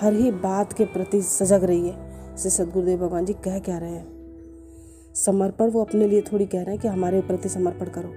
हर 0.01 0.13
ही 0.13 0.31
बात 0.31 0.73
के 0.73 0.85
प्रति 0.85 1.21
सजग 1.21 1.63
रहिए। 1.63 1.91
श्री 2.37 2.49
सतगुरुदेव 2.49 3.07
भगवान 3.07 3.25
जी 3.25 3.33
कह 3.33 3.59
क्या 3.59 3.77
रहे 3.77 3.91
हैं? 3.91 4.13
समर्पण 5.15 5.69
वो 5.69 5.81
अपने 5.81 6.07
लिए 6.07 6.21
थोड़ी 6.21 6.45
कह 6.45 6.61
रहे 6.61 6.71
हैं 6.71 6.81
कि 6.81 6.87
हमारे 6.87 7.21
प्रति 7.21 7.49
समर्पण 7.49 7.85
करो। 7.85 8.09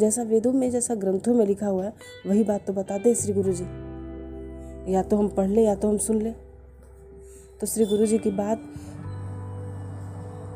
जैसा 0.00 0.22
वेदों 0.22 0.52
में, 0.52 0.70
जैसा 0.70 0.94
ग्रंथों 0.94 1.34
में 1.34 1.46
लिखा 1.46 1.66
हुआ 1.66 1.84
है, 1.84 1.94
वही 2.26 2.44
बात 2.44 2.66
तो 2.66 2.72
बताते 2.72 3.08
हैं 3.08 3.16
श्री 3.16 3.32
गुरु 3.32 3.52
जी 3.52 3.64
या 4.94 5.02
तो 5.02 5.16
हम 5.16 5.28
पढ़ 5.28 5.48
लें, 5.48 5.64
या 5.64 5.74
तो 5.74 5.88
हम 5.88 5.98
सुन 5.98 6.22
ले। 6.22 6.30
तो 7.60 7.66
श्री 7.66 7.84
गुरु 7.86 8.06
जी 8.06 8.18
की 8.18 8.30
बात 8.30 8.60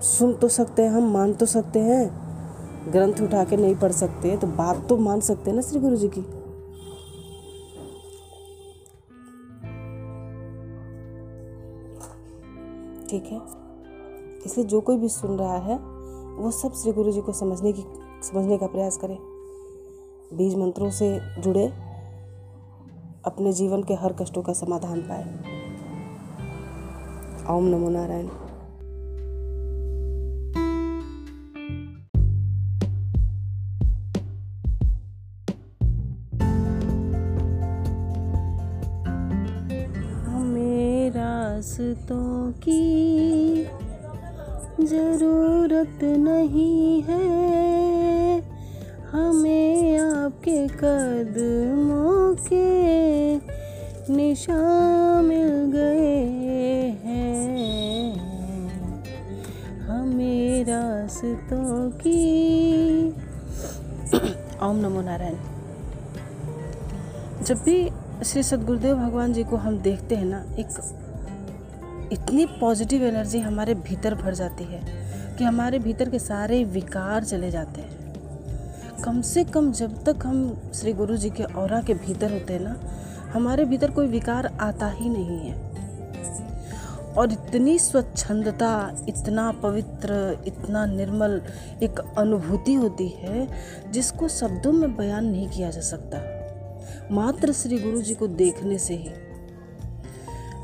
सुन 0.04 0.34
तो 0.34 0.48
सकते 0.48 0.82
हैं, 0.82 0.90
हम 0.90 1.12
मान 1.12 1.32
तो 1.32 1.46
सकते 1.46 1.78
हैं। 1.78 2.23
ग्रंथ 2.88 3.20
उठा 3.22 3.44
के 3.44 3.56
नहीं 3.56 3.74
पढ़ 3.74 3.92
सकते 3.92 4.36
तो 4.36 4.46
बात 4.46 4.88
तो 4.88 4.96
मान 4.96 5.20
सकते 5.20 5.50
हैं 5.50 5.56
ना 5.56 5.62
श्री 5.62 5.80
गुरु 5.80 5.96
जी 5.96 6.08
की। 6.08 6.22
ठीक 13.08 13.24
है? 13.24 13.40
इसलिए 14.46 14.66
जो 14.66 14.80
कोई 14.80 14.96
भी 14.96 15.08
सुन 15.08 15.38
रहा 15.38 15.56
है, 15.56 15.78
वो 16.36 16.50
सब 16.50 16.72
श्री 16.72 16.92
गुरु 16.92 17.12
जी 17.12 17.20
को 17.20 17.32
समझने 17.32 17.72
की, 17.72 17.84
समझने 18.22 18.58
का 18.58 18.66
प्रयास 18.66 18.96
करें। 18.96 19.18
बीज 20.34 20.54
मंत्रों 20.54 20.90
से 20.90 21.20
जुड़े, 21.40 21.66
अपने 23.24 23.52
जीवन 23.52 23.82
के 23.82 23.94
हर 23.94 24.12
कष्टों 24.12 24.42
का 24.42 24.52
समाधान 24.52 25.00
पाए। 25.00 25.24
ओम 27.56 27.64
नमो 27.64 27.88
नारायण। 27.88 28.28
रास्तों 41.94 42.52
की 42.52 43.64
ज़रूरत 44.86 45.98
नहीं 46.02 47.02
है। 47.02 48.40
हमें 49.12 49.98
आपके 49.98 50.66
कदमों 50.66 52.34
के 52.48 53.36
निशान 54.12 55.24
मिल 55.24 55.70
गए 55.74 56.90
हैं। 57.04 58.14
हमें 59.80 60.64
रास्तों 60.64 61.90
की 61.90 62.20
ओम 64.62 64.76
नमो 64.76 65.00
नारायण। 65.00 65.36
जब 67.44 67.62
भी 67.64 67.90
श्री 68.24 68.42
सदगुरुदेव 68.42 68.96
भगवान 68.96 69.32
जी 69.32 69.44
को 69.44 69.56
हम 69.56 69.78
देखते 69.78 70.16
हैं 70.16 70.24
ना, 70.24 70.44
एक 70.58 70.66
इतनी 72.12 72.46
पॉजिटिव 72.46 73.04
एनर्जी 73.04 73.38
हमारे 73.38 73.74
भीतर 73.74 74.14
भर 74.14 74.34
जाती 74.34 74.64
है 74.64 74.80
कि 75.38 75.44
हमारे 75.44 75.78
भीतर 75.78 76.10
के 76.10 76.18
सारे 76.18 76.64
विकार 76.64 77.24
चले 77.24 77.50
जाते 77.50 77.80
हैं। 77.80 78.14
कम 79.04 79.20
से 79.20 79.44
कम 79.44 79.72
जब 79.72 80.04
तक 80.04 80.26
हम 80.26 80.60
श्री 80.74 80.92
गुरु 80.92 81.16
जी 81.16 81.30
के 81.30 81.42
और 81.42 81.82
के 81.82 81.94
भीतर 81.94 82.32
होते 82.32 82.52
हैं 82.52 82.60
ना, 82.60 82.80
हमारे 83.32 83.64
भीतर 83.64 83.90
कोई 83.90 84.06
विकार 84.06 84.46
आता 84.46 84.88
ही 84.88 85.08
नहीं 85.08 85.38
है। 85.38 85.74
और 87.16 87.32
इतनी 87.32 87.78
स्वच्छंदता, 87.78 88.96
इतना 89.08 89.52
पवित्र, 89.52 90.38
इतना 90.46 90.86
निर्मल 90.86 91.42
एक 91.82 92.00
अनुभूति 92.18 92.74
होती 92.74 93.08
है, 93.08 93.48
जिसको 93.92 94.28
शब्दों 94.28 94.72
में 94.72 94.96
बयान 94.96 95.24
नहीं 95.24 95.48
किया 95.48 95.70
जा 95.70 95.80
सकता। 95.80 96.18
मात्र 97.14 97.52
श्री 97.52 97.78
गुरु 97.78 98.02
जी 98.02 98.14
को 98.14 98.26
देखने 98.26 98.78
से 98.78 98.94
ही 98.94 99.08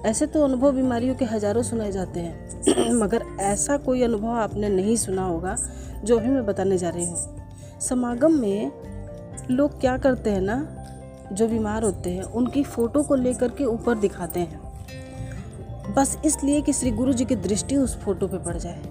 ऐसे 0.07 0.26
तो 0.26 0.45
अनुभव 0.45 0.73
बीमारियों 0.73 1.14
के 1.14 1.25
हज़ारों 1.25 1.62
सुनाए 1.62 1.92
जाते 1.92 2.21
हैं। 2.21 2.92
मगर 3.02 3.23
ऐसा 3.40 3.76
कोई 3.76 4.02
अनुभव 4.02 4.28
आपने 4.28 4.69
नहीं 4.69 4.97
सुना 4.97 5.25
होगा, 5.25 5.57
जो 6.04 6.19
अभी 6.19 6.28
मैं 6.28 6.47
बताने 6.47 6.78
जा 6.78 6.88
रही 6.88 7.07
हूँ। 7.07 7.37
समागम 7.80 8.33
में 8.33 8.73
लोग 9.50 9.80
क्या 9.80 9.99
करते 9.99 10.30
हैं 10.30 10.40
ना, 10.40 10.76
जो 11.33 11.49
बीमार 11.49 11.83
होते 11.83 12.11
हैं, 12.11 12.23
उनकी 12.23 12.62
फ़ोटो 12.62 13.02
को 13.02 13.14
लेकर 13.14 13.49
के 13.49 13.64
ऊपर 13.64 13.95
दिखाते 13.95 14.40
हैं। 14.40 14.61
बस 15.95 16.19
इसलिए 16.25 16.61
कि 16.61 16.73
श्री 16.73 16.90
गुरु 16.90 17.12
जी 17.12 17.25
की 17.25 17.37
दृष्टि 17.37 17.76
उस 17.76 17.99
फ़ोटो 17.99 18.26
पे 18.26 18.38
पड़ 18.38 18.57
जाए। 18.57 18.83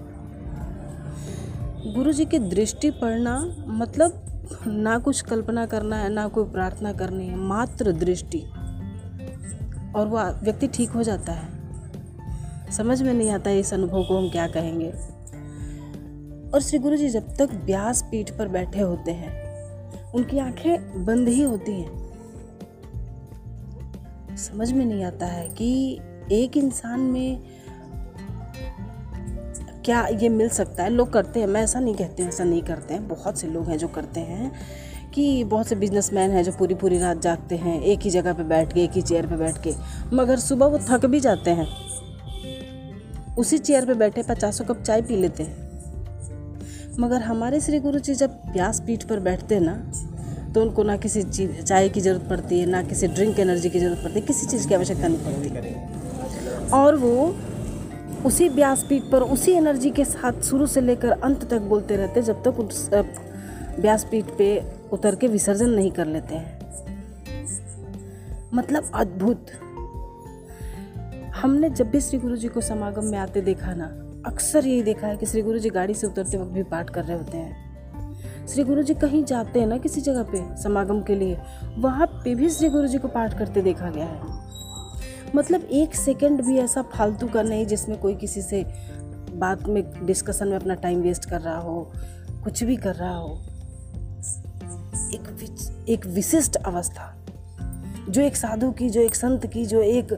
गुरु 1.94 2.12
जी 2.12 2.24
की 2.24 2.38
दृष्टि 2.38 2.90
पड़ना 2.90 3.54
मतलब 3.66 4.22
ना 4.66 4.98
कुछ 4.98 5.20
कल्पना 5.20 5.66
करना 5.66 5.96
है, 5.96 6.12
ना 6.12 6.28
कोई 6.28 6.44
प्रार्थना 6.44 6.92
करनी 6.92 7.26
है, 7.26 7.36
मात्र 7.36 7.92
दृष्टि। 7.92 8.44
और 9.96 10.06
वो 10.06 10.18
व्यक्ति 10.44 10.66
ठीक 10.66 10.90
हो 10.90 11.02
जाता 11.02 11.32
है। 11.32 11.60
समझ 12.72 13.02
में 13.02 13.14
नहीं 13.14 13.30
आता 13.30 13.50
इस 13.50 13.74
अनुभव 13.74 14.02
को 14.02 14.18
हम 14.18 14.30
क्या 14.30 14.46
कहेंगे। 14.46 14.90
और 16.50 16.60
श्री 16.60 16.78
गुरु 16.78 16.96
जी 16.96 17.08
जब 17.08 17.36
तक 17.36 17.48
व्यास 17.64 18.02
पीठ 18.10 18.30
पर 18.30 18.48
बैठे 18.48 18.80
होते 18.80 19.10
हैं, 19.12 19.40
उनकी 20.12 20.38
आँखें 20.38 21.04
बंद 21.04 21.28
ही 21.28 21.42
होती 21.42 21.72
हैं। 21.72 22.10
समझ 24.36 24.72
में 24.72 24.84
नहीं 24.84 25.04
आता 25.04 25.26
है 25.26 25.48
कि 25.48 26.00
एक 26.32 26.56
इंसान 26.56 27.00
में 27.00 27.42
क्या 29.84 30.06
ये 30.06 30.28
मिल 30.28 30.48
सकता 30.48 30.82
है। 30.82 30.90
लोग 30.90 31.12
करते 31.12 31.40
हैं, 31.40 31.46
मैं 31.46 31.62
ऐसा 31.62 31.80
नहीं 31.80 31.94
कहती 31.94 32.22
ऐसा 32.22 32.44
नहीं 32.44 32.62
करते 32.62 32.94
हैं। 32.94 33.08
बहुत 33.08 33.38
से 33.38 33.46
लोग 33.46 33.68
हैं 33.68 33.78
जो 33.78 33.88
करते 33.88 34.20
हैं। 34.20 34.52
कि 35.14 35.44
बहुत 35.44 35.66
से 35.66 35.76
बिजनेसमैन 35.76 36.30
हैं 36.30 36.42
जो 36.44 36.52
पूरी 36.52 36.74
पूरी 36.74 36.98
रात 36.98 37.20
जागते 37.22 37.56
हैं, 37.56 37.80
एक 37.82 38.00
ही 38.00 38.10
जगह 38.10 38.32
पे 38.32 38.42
बैठ 38.44 38.72
के, 38.72 38.82
एक 38.84 38.90
ही 38.90 39.02
चेयर 39.02 39.26
पे 39.26 39.36
बैठ 39.36 39.62
के, 39.62 39.72
मगर 40.12 40.38
सुबह 40.38 40.66
वो 40.66 40.78
थक 40.90 41.06
भी 41.06 41.20
जाते 41.20 41.50
हैं। 41.50 41.66
उसी 43.38 43.58
चेयर 43.58 43.86
पे 43.86 43.94
बैठे 43.94 44.22
पचासों 44.22 44.64
कप 44.64 44.82
चाय 44.82 45.02
पी 45.02 45.16
लेते 45.16 45.42
हैं। 45.42 45.68
मगर 47.00 47.20
हमारे 47.22 47.60
श्री 47.60 47.78
गुरु 47.80 47.98
जी 47.98 48.14
जब 48.14 48.40
व्यास 48.52 48.80
पीठ 48.86 49.04
पर 49.04 49.20
बैठते 49.20 49.54
हैं 49.54 49.62
ना 49.62 49.74
तो 50.54 50.62
उनको 50.62 50.82
ना 50.82 50.96
किसी 50.96 51.22
चीज़ 51.22 51.62
चाय 51.62 51.88
की 51.88 52.00
ज़रूरत 52.00 52.28
पड़ती 52.30 52.58
है, 52.60 52.66
ना 52.66 52.82
किसी 52.82 53.06
ड्रिंक 53.08 53.38
एनर्जी 53.40 53.70
की 53.70 53.78
ज़रूरत 53.78 54.02
पड़ती 54.04 54.20
है, 54.20 54.26
किसी 54.26 54.46
चीज़ 54.46 54.68
की 54.68 54.74
आवश्यकता 54.74 55.08
नहीं 55.08 55.50
पड़ती। 55.50 56.70
और 56.72 56.96
वो 56.96 57.34
उसी 58.26 58.48
व्यासपीठ 58.48 59.02
पर, 59.02 59.22
उसी 59.22 59.52
एनर्जी 59.52 59.90
के 59.90 60.04
साथ 60.04 60.42
शुरू 60.42 60.66
से 60.66 60.80
लेकर 60.80 61.10
अंत 61.10 61.44
तक 61.50 61.60
बोलते 61.68 61.96
रहते 61.96 62.22
जब 62.22 62.42
तक 62.44 62.60
उस 62.60 62.88
व्यासपीठ 63.78 64.24
पे 64.38 64.48
उतर 64.92 65.14
के 65.14 65.28
विसर्जन 65.28 65.70
नहीं 65.70 65.90
कर 65.90 66.06
लेते 66.06 66.34
हैं। 66.34 66.60
मतलब 68.54 68.90
अद्भुत। 68.94 69.46
हमने 71.36 71.70
जब 71.70 71.90
भी 71.90 72.00
श्री 72.00 72.18
गुरु 72.18 72.36
जी 72.36 72.48
को 72.48 72.60
समागम 72.60 73.04
में 73.04 73.18
आते 73.18 73.40
देखा 73.40 73.74
ना, 73.74 73.84
अक्सर 74.26 74.66
यही 74.66 74.82
देखा 74.82 75.06
है 75.06 75.16
कि 75.16 75.26
श्री 75.26 75.42
गुरु 75.42 75.58
जी 75.58 75.70
गाड़ी 75.70 75.94
से 75.94 76.06
उतरते 76.06 76.36
वक्त 76.36 76.50
भी 76.50 76.62
पाठ 76.62 76.90
कर 76.90 77.04
रहे 77.04 77.16
होते 77.18 77.38
हैं। 77.38 78.46
श्री 78.46 78.64
गुरु 78.64 78.82
जी 78.82 78.94
कहीं 78.94 79.24
जाते 79.24 79.60
हैं 79.60 79.66
ना 79.66 79.78
किसी 79.78 80.00
जगह 80.00 80.22
पे 80.22 80.62
समागम 80.62 81.02
के 81.02 81.14
लिए, 81.14 81.38
वहाँ 81.78 82.06
पे 82.06 82.34
भी 82.34 82.50
श्री 82.50 82.68
गुरु 82.68 82.86
जी 82.86 82.98
को 82.98 83.08
पाठ 83.08 83.38
करते 83.38 83.62
देखा 83.62 83.90
गया 83.90 84.04
है। 84.04 84.20
मतलब 85.36 85.62
एक 85.62 85.94
सेकंड 85.94 86.42
भी 86.42 86.58
ऐसा 86.58 86.82
फालतू 86.82 87.26
का 87.26 87.42
नहीं 87.42 87.66
जिसमें 87.66 87.98
कोई 87.98 88.14
किसी 88.14 88.42
से 88.42 88.64
बात 89.30 89.68
में 89.68 90.06
डिस्कशन 90.06 90.48
में 90.48 90.56
अपना 90.56 90.74
टाइम 90.74 91.00
वेस्ट 91.00 91.24
कर 91.24 91.40
रहा 91.40 91.58
हो, 91.58 91.92
कुछ 92.44 92.64
भी 92.64 92.76
कर 92.76 92.94
रहा 92.94 93.16
हो। 93.16 93.42
एक 95.14 95.46
एक 95.88 96.06
विशिष्ट 96.06 96.56
अवस्था, 96.56 97.26
जो 98.08 98.22
एक 98.22 98.36
साधु 98.36 98.70
की, 98.70 98.90
जो 98.90 99.00
एक 99.00 99.14
संत 99.14 99.46
की, 99.46 99.66
जो 99.66 99.82
एक 99.82 100.12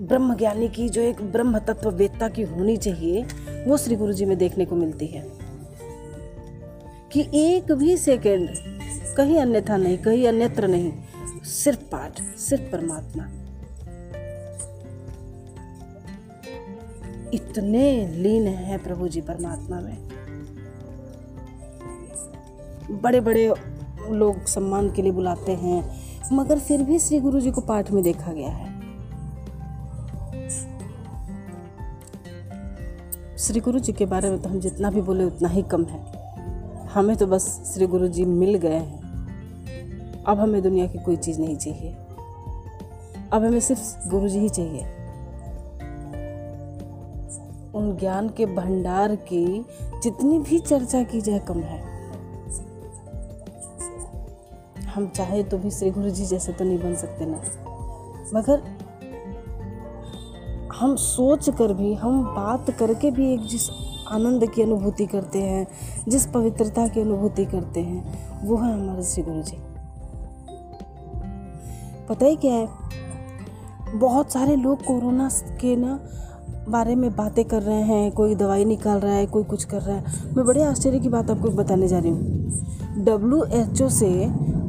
ब्रह्म 0.00 0.36
ज्ञानी 0.36 0.68
की, 0.68 0.88
जो 0.88 1.00
एक 1.00 1.22
ब्रह्म 1.22 1.58
तत्व 1.58 1.90
वेदता 1.90 2.28
की 2.28 2.42
होनी 2.42 2.76
चाहिए, 2.76 3.22
वो 3.66 3.76
श्री 3.76 3.96
गुरु 3.96 4.12
जी 4.12 4.24
में 4.24 4.38
देखने 4.38 4.64
को 4.64 4.76
मिलती 4.76 5.06
है। 5.06 5.32
कि 7.12 7.28
एक 7.34 7.72
भी 7.72 7.96
सेकंड 7.96 8.50
कहीं 9.16 9.38
अन्यथा 9.38 9.76
नहीं, 9.76 9.98
कहीं 9.98 10.28
अन्यत्र 10.28 10.68
नहीं, 10.68 10.92
सिर्फ़ 11.44 11.80
पाठ, 11.80 12.22
सिर्फ़ 12.22 12.72
परमात्मा। 12.72 13.24
इतने 17.34 18.08
लीन 18.08 18.46
है 18.46 18.78
प्रभु 18.78 19.08
जी 19.08 19.20
परमात्मा 19.20 19.80
में। 19.80 20.08
बड़े 22.90 23.20
बड़े 23.20 23.54
लोग 24.10 24.44
सम्मान 24.44 24.90
के 24.90 25.02
लिए 25.02 25.12
बुलाते 25.12 25.52
हैं, 25.52 25.96
मगर 26.32 26.58
फिर 26.58 26.82
भी 26.82 26.98
श्री 26.98 27.20
गुरु 27.20 27.40
जी 27.40 27.50
को 27.50 27.60
पाठ 27.60 27.90
में 27.90 28.04
देखा 28.04 28.32
गया 28.32 28.50
है। 28.50 28.76
श्री 33.38 33.60
गुरु 33.60 33.78
जी 33.78 33.92
के 33.92 34.06
बारे 34.06 34.30
में 34.30 34.42
तो 34.42 34.48
हम 34.48 34.60
जितना 34.60 34.90
भी 34.90 35.00
बोले 35.00 35.24
उतना 35.24 35.48
ही 35.48 35.62
कम 35.62 35.84
है। 35.84 36.16
हमें 36.86 37.16
तो 37.16 37.26
बस 37.26 37.72
श्री 37.74 37.86
गुरु 37.86 38.08
जी 38.08 38.24
मिल 38.24 38.54
गए 38.54 38.74
हैं। 38.74 39.06
अब 40.24 40.40
हमें 40.40 40.62
दुनिया 40.62 40.86
की 40.86 40.98
कोई 40.98 41.16
चीज़ 41.16 41.40
नहीं 41.40 41.56
चाहिए। 41.56 41.92
अब 43.32 43.44
हमें 43.44 43.60
सिर्फ़ 43.60 44.08
गुरु 44.08 44.28
जी 44.28 44.38
ही 44.38 44.48
चाहिए। 44.48 44.80
उन 47.74 47.96
ज्ञान 48.00 48.28
के 48.28 48.46
भंडार 48.46 49.16
की 49.16 49.66
जितनी 50.02 50.38
भी 50.38 50.58
चर्चा 50.58 51.02
की 51.02 51.20
जाए 51.20 51.38
कम 51.38 51.60
है। 51.60 51.85
हम 54.96 55.06
चाहे 55.06 55.42
तो 55.42 55.58
भी 55.58 55.70
श्री 55.70 55.90
गुरु 55.90 56.10
जी 56.10 56.26
जैसे 56.26 56.52
तो 56.52 56.64
नहीं 56.64 56.78
बन 56.78 56.94
सकते 56.94 57.26
ना। 57.26 57.40
मगर 58.34 58.62
हम 60.76 60.96
सोच 60.96 61.50
कर 61.50 61.72
भी, 61.72 61.94
हम 61.94 62.22
बात 62.24 62.70
करके 62.70 63.10
भी 63.10 63.32
एक 63.34 63.40
जिस 63.40 63.68
आनंद 64.08 64.50
की 64.50 64.62
अनुभूति 64.62 65.06
करते 65.06 65.42
हैं, 65.42 65.66
जिस 66.08 66.26
पवित्रता 66.26 66.86
की 66.88 67.00
अनुभूति 67.00 67.44
करते 67.44 67.80
हैं, 67.80 68.44
वो 68.44 68.56
है 68.56 68.72
हमारे 68.72 69.02
श्री 69.02 69.22
गुरु 69.22 69.42
जी 69.42 69.58
पता 72.08 72.26
ही 72.26 72.36
क्या 72.36 72.54
है? 72.54 72.68
बहुत 73.94 74.32
सारे 74.32 74.56
लोग 74.56 74.84
कोरोना 74.84 75.28
के 75.60 75.76
ना 75.76 76.00
बारे 76.68 76.94
में 76.94 77.16
बातें 77.16 77.44
कर 77.44 77.62
रहे 77.62 77.82
हैं, 77.82 78.12
कोई 78.12 78.34
दवाई 78.34 78.64
निकाल 78.64 78.98
रहा 78.98 79.14
है, 79.14 79.26
कोई 79.26 79.44
कुछ 79.44 79.64
कर 79.64 79.82
रहा 79.82 79.96
है। 79.96 80.34
मैं 80.36 80.46
बड़े 80.46 80.62
आश्चर्य 80.64 80.98
की 80.98 81.08
बात 81.08 81.30
आपको 81.30 81.50
बताने 81.50 81.88
जा 81.88 81.98
रही 81.98 82.10
हूँ। 82.10 83.04
डब्ल्यू 83.04 83.44
एच 83.44 83.82
ओ 83.82 83.88
से 83.88 84.10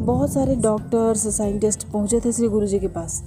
बहुत 0.08 0.34
सारे 0.34 0.56
डॉक्टर्स 0.56 1.38
साइंटिस्ट 1.38 1.84
पहुँचे 1.84 2.20
थे 2.20 2.32
श्री 2.32 2.48
गुरु 2.48 2.68
जी 2.68 2.80
के 2.80 2.88
पास। 2.88 3.24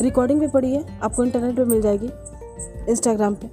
रिकॉर्डिंग 0.00 0.40
भी 0.40 0.46
पड़ी 0.46 0.74
है, 0.74 1.00
आपको 1.00 1.24
इंटरनेट 1.24 1.56
पर 1.56 1.64
मिल 1.64 1.82
जाएगी 1.82 2.08
इंस्टाग्राम 2.90 3.34
पे। 3.34 3.46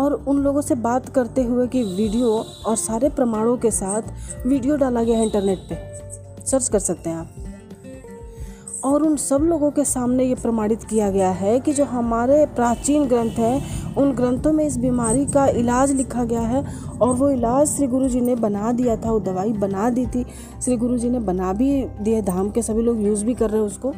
और 0.00 0.12
उन 0.12 0.38
लोगों 0.38 0.60
से 0.60 0.74
बात 0.74 1.08
करते 1.08 1.42
हुए 1.42 1.66
कि 1.66 1.82
वीडियो 1.82 2.44
और 2.66 2.76
सारे 2.76 3.08
प्रमाणों 3.08 3.56
के 3.56 3.70
साथ 3.70 4.02
वीडियो 4.46 4.76
डाला 4.76 5.02
गया 5.02 5.18
है 5.18 5.24
इंटरनेट 5.24 5.58
पे। 5.58 5.78
सर्च 6.46 6.68
कर 6.68 6.78
सकते 6.78 7.10
हैं 7.10 7.16
आप। 7.16 7.34
और 8.84 9.02
उन 9.02 9.16
सब 9.16 9.40
लोगों 9.42 9.70
के 9.70 9.84
सामने 9.84 10.24
ये 10.24 10.34
प्रमाणित 10.34 10.84
किया 10.84 11.10
गया 11.10 11.30
है 11.30 11.60
कि 11.60 11.72
जो 11.72 11.84
हमारे 11.84 12.46
प्राचीन 12.46 13.04
ग्रंथ 13.04 13.30
हैं, 13.30 13.94
उन 13.94 14.12
ग्रंथों 14.12 14.52
में 14.52 14.64
इस 14.64 14.76
बीमारी 14.76 15.26
का 15.26 15.46
इलाज 15.46 15.92
लिखा 15.92 16.24
गया 16.24 16.40
है 16.40 16.64
और 17.02 17.14
वो 17.14 17.30
इलाज 17.30 17.68
श्री 17.68 17.86
गुरु 17.86 18.08
जी 18.08 18.20
ने 18.20 18.34
बना 18.34 18.72
दिया 18.72 18.96
था, 18.96 19.12
वो 19.12 19.20
दवाई 19.20 19.52
बना 19.52 19.90
दी 19.90 20.06
थी। 20.06 20.26
श्री 20.62 20.76
गुरु 20.76 20.98
जी 20.98 21.10
ने 21.10 21.18
बना 21.18 21.52
भी 21.52 21.84
दिए, 21.84 22.22
धाम 22.22 22.50
के 22.50 22.62
सभी 22.62 22.82
लोग 22.82 23.02
यूज़ 23.02 23.24
भी 23.24 23.34
कर 23.34 23.50
रहे 23.50 23.60
हैं 23.60 23.66
उसको। 23.66 23.92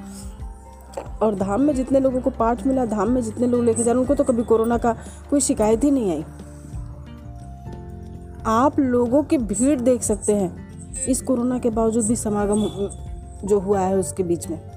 और 1.23 1.35
धाम 1.35 1.61
में 1.61 1.75
जितने 1.75 2.01
लोगों 2.01 2.21
को 2.21 2.31
पाठ 2.31 2.67
मिला, 2.67 2.87
धाम 2.87 3.11
में 3.11 3.23
जितने 3.23 3.47
लोग 3.47 3.65
लेके 3.65 3.83
जा 3.83 3.93
रहे 3.93 4.01
उनको 4.01 4.15
तो 4.15 4.25
कभी 4.25 4.43
कोरोना 4.43 4.79
का 4.79 4.97
कोई 5.31 5.41
शिकायत 5.41 5.85
ही 5.85 5.91
नहीं 5.91 6.11
आई। 6.11 6.25
आप 8.47 8.79
लोगों 8.79 9.23
की 9.23 9.39
भीड़ 9.39 9.81
देख 9.81 10.03
सकते 10.03 10.33
हैं। 10.33 10.73
इस 11.05 11.23
कोरोना 11.23 11.59
के 11.59 11.71
बावजूद 11.71 12.07
भी 12.07 12.17
समागम 12.17 12.89
जो 13.49 13.59
हुआ 13.59 13.81
है 13.81 13.97
उसके 13.97 14.23
बीच 14.23 14.49
में। 14.49 14.72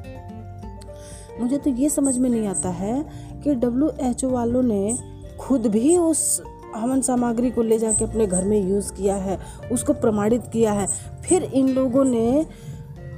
मुझे 1.42 1.58
तो 1.58 1.70
ये 1.70 1.90
समझ 1.90 2.18
में 2.18 2.30
नहीं 2.30 2.48
आता 2.48 2.70
है 2.70 3.06
कि 3.44 3.56
डब्ल्यू 3.56 3.92
एच 4.02 4.26
ओ 4.26 4.30
वालों 4.30 4.64
ने 4.64 4.98
खुद 5.40 5.68
भी 5.68 5.98
उस 5.98 6.42
हवन 6.76 7.02
सामग्री 7.02 7.52
को 7.52 7.62
ले 7.62 7.78
जाके 7.80 8.06
अपने 8.06 8.28
घर 8.28 8.44
में 8.44 8.70
यूज़ 8.70 8.94
किया 8.94 9.16
है, 9.16 9.40
उसको 9.72 9.94
प्रमाणित 9.94 10.44
किया 10.54 10.74
है। 10.74 10.88
फिर 11.24 11.44
इन 11.44 11.70
लोगों 11.70 12.06
ने 12.06 12.46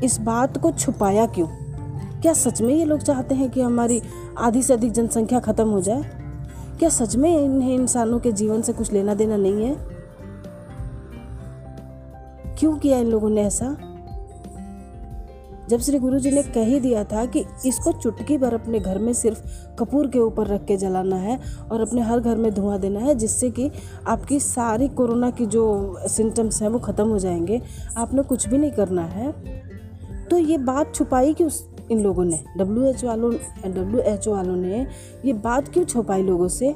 इस 0.04 0.20
बात 0.20 0.58
को 0.58 0.72
छुपाया 0.72 1.26
क्यों? 1.26 1.48
क्या 2.22 2.34
सच 2.34 2.62
में 2.62 2.76
ये 2.76 2.86
लोग 2.86 3.00
चाहते 3.00 3.36
हैं 3.36 3.50
कि 3.50 3.62
हमारी 3.62 4.02
आधी 4.38 4.64
से 4.64 4.74
अधिक 4.74 4.92
जनसंख्या 4.92 5.40
ख़त्म 5.40 5.70
हो 5.70 5.82
जाए? 5.82 6.04
क्या 6.80 6.90
सच 6.90 7.16
में 7.16 7.40
इन्हें 7.40 7.76
इंसानों 7.76 8.20
के 8.20 8.32
जीवन 8.32 8.62
से 8.62 8.74
कुछ 8.74 8.94
लेना 8.94 9.14
देना 9.14 9.38
नहीं 9.38 9.66
है? 9.66 9.76
क्यों 12.60 12.78
किया 12.78 13.00
इन 13.00 13.06
लोगों 13.06 13.30
ने 13.30 13.42
ऐसा? 13.42 13.87
जब 15.70 15.80
श्री 15.80 16.00
गुरु 16.00 16.20
जी 16.20 16.32
ने 16.32 16.44
कह 16.44 16.66
ही 16.66 16.80
दिया 16.80 17.04
था 17.04 17.26
कि 17.26 17.44
इसको 17.66 17.92
चुटकी 17.92 18.38
भर 18.38 18.54
अपने 18.54 18.80
घर 18.80 18.98
में 18.98 19.14
सिर्फ़ 19.14 19.40
कपूर 19.80 20.08
के 20.08 20.20
ऊपर 20.20 20.48
रख 20.48 20.66
के 20.66 20.78
जलाना 20.78 21.16
है 21.16 21.40
और 21.72 21.82
अपने 21.82 22.02
हर 22.02 22.20
घर 22.20 22.38
में 22.38 22.54
धुआँ 22.54 22.80
देना 22.80 23.00
है, 23.00 23.16
जिससे 23.16 23.50
कि 23.50 23.72
आपकी 24.08 24.40
सारी 24.40 24.88
कोरोना 24.88 25.32
की 25.32 25.46
जो 25.46 25.98
सिम्टम्स 26.08 26.62
हैं 26.62 26.70
वो 26.70 26.80
ख़त्म 26.80 27.08
हो 27.08 27.20
जाएँगे। 27.20 27.62
आपने 27.98 28.24
कुछ 28.24 28.48
भी 28.48 28.58
नहीं 28.58 28.72
करना 28.72 29.02
है। 29.02 29.32
तो 30.32 30.38
ये 30.38 30.58
बात 30.58 30.96
छुपाई 30.96 31.34
कि 31.34 31.44
उस 31.44 31.68
इन 31.92 32.02
लोगों 32.02 32.26
ने? 32.26 32.44
डब्ल्यू 32.58 32.86
एच 32.86 33.04
वालों 33.04 33.34
डब्ल्यू 33.72 34.00
एच 34.00 34.28
वालों 34.28 34.56
ने 34.56 34.88
ये 35.26 35.34
बात 35.34 35.68
क्यों 35.68 35.86
छुपाई 35.86 36.24
लोगों 36.24 36.48
से? 36.48 36.76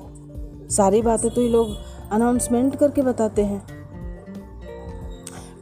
सारी 0.70 1.02
बातें 1.02 1.32
तो 1.32 1.42
ये 1.42 1.50
लोग 1.50 1.76
अनाउंसमेंट 2.12 2.76
करके 2.76 3.02
बताते 3.02 3.42
हैं। 3.42 3.64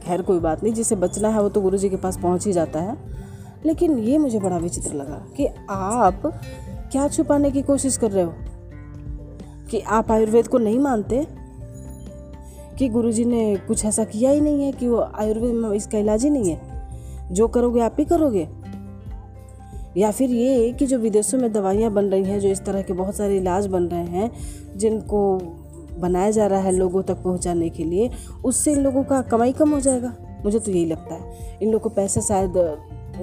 खैर, 0.03 0.21
कोई 0.21 0.39
बात 0.39 0.63
नहीं, 0.63 0.73
जिसे 0.73 0.95
बचना 0.95 1.29
है 1.29 1.41
वो 1.41 1.49
तो 1.49 1.61
गुरु 1.61 1.77
जी 1.77 1.89
के 1.89 1.95
पास 1.95 2.17
पहुँच 2.17 2.47
ही 2.47 2.53
जाता 2.53 2.79
है। 2.79 3.18
लेकिन 3.65 3.99
ये 3.99 4.17
मुझे 4.17 4.39
बड़ा 4.39 4.57
विचित्र 4.57 4.93
लगा 4.93 5.25
कि 5.37 5.47
आप 5.69 6.39
क्या 6.91 7.07
छुपाने 7.07 7.51
की 7.51 7.61
कोशिश 7.61 7.97
कर 7.97 8.11
रहे 8.11 8.23
हो? 8.23 8.33
कि 9.71 9.79
आप 9.79 10.11
आयुर्वेद 10.11 10.47
को 10.47 10.57
नहीं 10.57 10.79
मानते? 10.79 11.27
कि 12.77 12.89
गुरुजी 12.89 13.25
ने 13.25 13.55
कुछ 13.55 13.85
ऐसा 13.85 14.03
किया 14.03 14.31
ही 14.31 14.41
नहीं 14.41 14.63
है 14.63 14.71
कि 14.71 14.87
वो 14.87 14.99
आयुर्वेद 15.15 15.53
में 15.53 15.69
इसका 15.69 15.97
इलाज 15.97 16.23
ही 16.23 16.29
नहीं 16.29 16.51
है? 16.51 16.89
जो 17.31 17.47
करोगे 17.47 17.81
आप 17.81 17.95
ही 17.99 18.05
करोगे। 18.05 18.49
या 19.97 20.11
फिर 20.11 20.29
ये 20.29 20.71
कि 20.71 20.85
जो 20.85 20.97
विदेशों 20.97 21.39
में 21.39 21.53
दवाइयाँ 21.53 21.91
बन 21.91 22.05
रही 22.05 22.23
हैं, 22.23 22.39
जो 22.39 22.47
इस 22.47 22.65
तरह 22.65 22.81
के 22.81 22.93
बहुत 22.93 23.15
सारे 23.15 23.37
इलाज 23.37 23.67
बन 23.67 23.83
रहे 23.83 24.05
हैं, 24.05 24.31
जिनको 24.75 25.39
बनाया 25.99 26.31
जा 26.31 26.47
रहा 26.47 26.59
है 26.59 26.71
लोगों 26.71 27.03
तक 27.03 27.15
पहुँचाने 27.15 27.69
के 27.69 27.83
लिए, 27.83 28.09
उससे 28.45 28.71
इन 28.71 28.79
लोगों 28.79 29.03
का 29.03 29.21
कमाई 29.21 29.51
कम 29.51 29.69
हो 29.69 29.79
जाएगा? 29.79 30.13
मुझे 30.45 30.59
तो 30.59 30.71
यही 30.71 30.85
लगता 30.85 31.15
है। 31.15 31.57
इन 31.61 31.71
लोगों 31.71 31.79
को 31.79 31.89
पैसे 31.89 32.21
शायद 32.21 32.77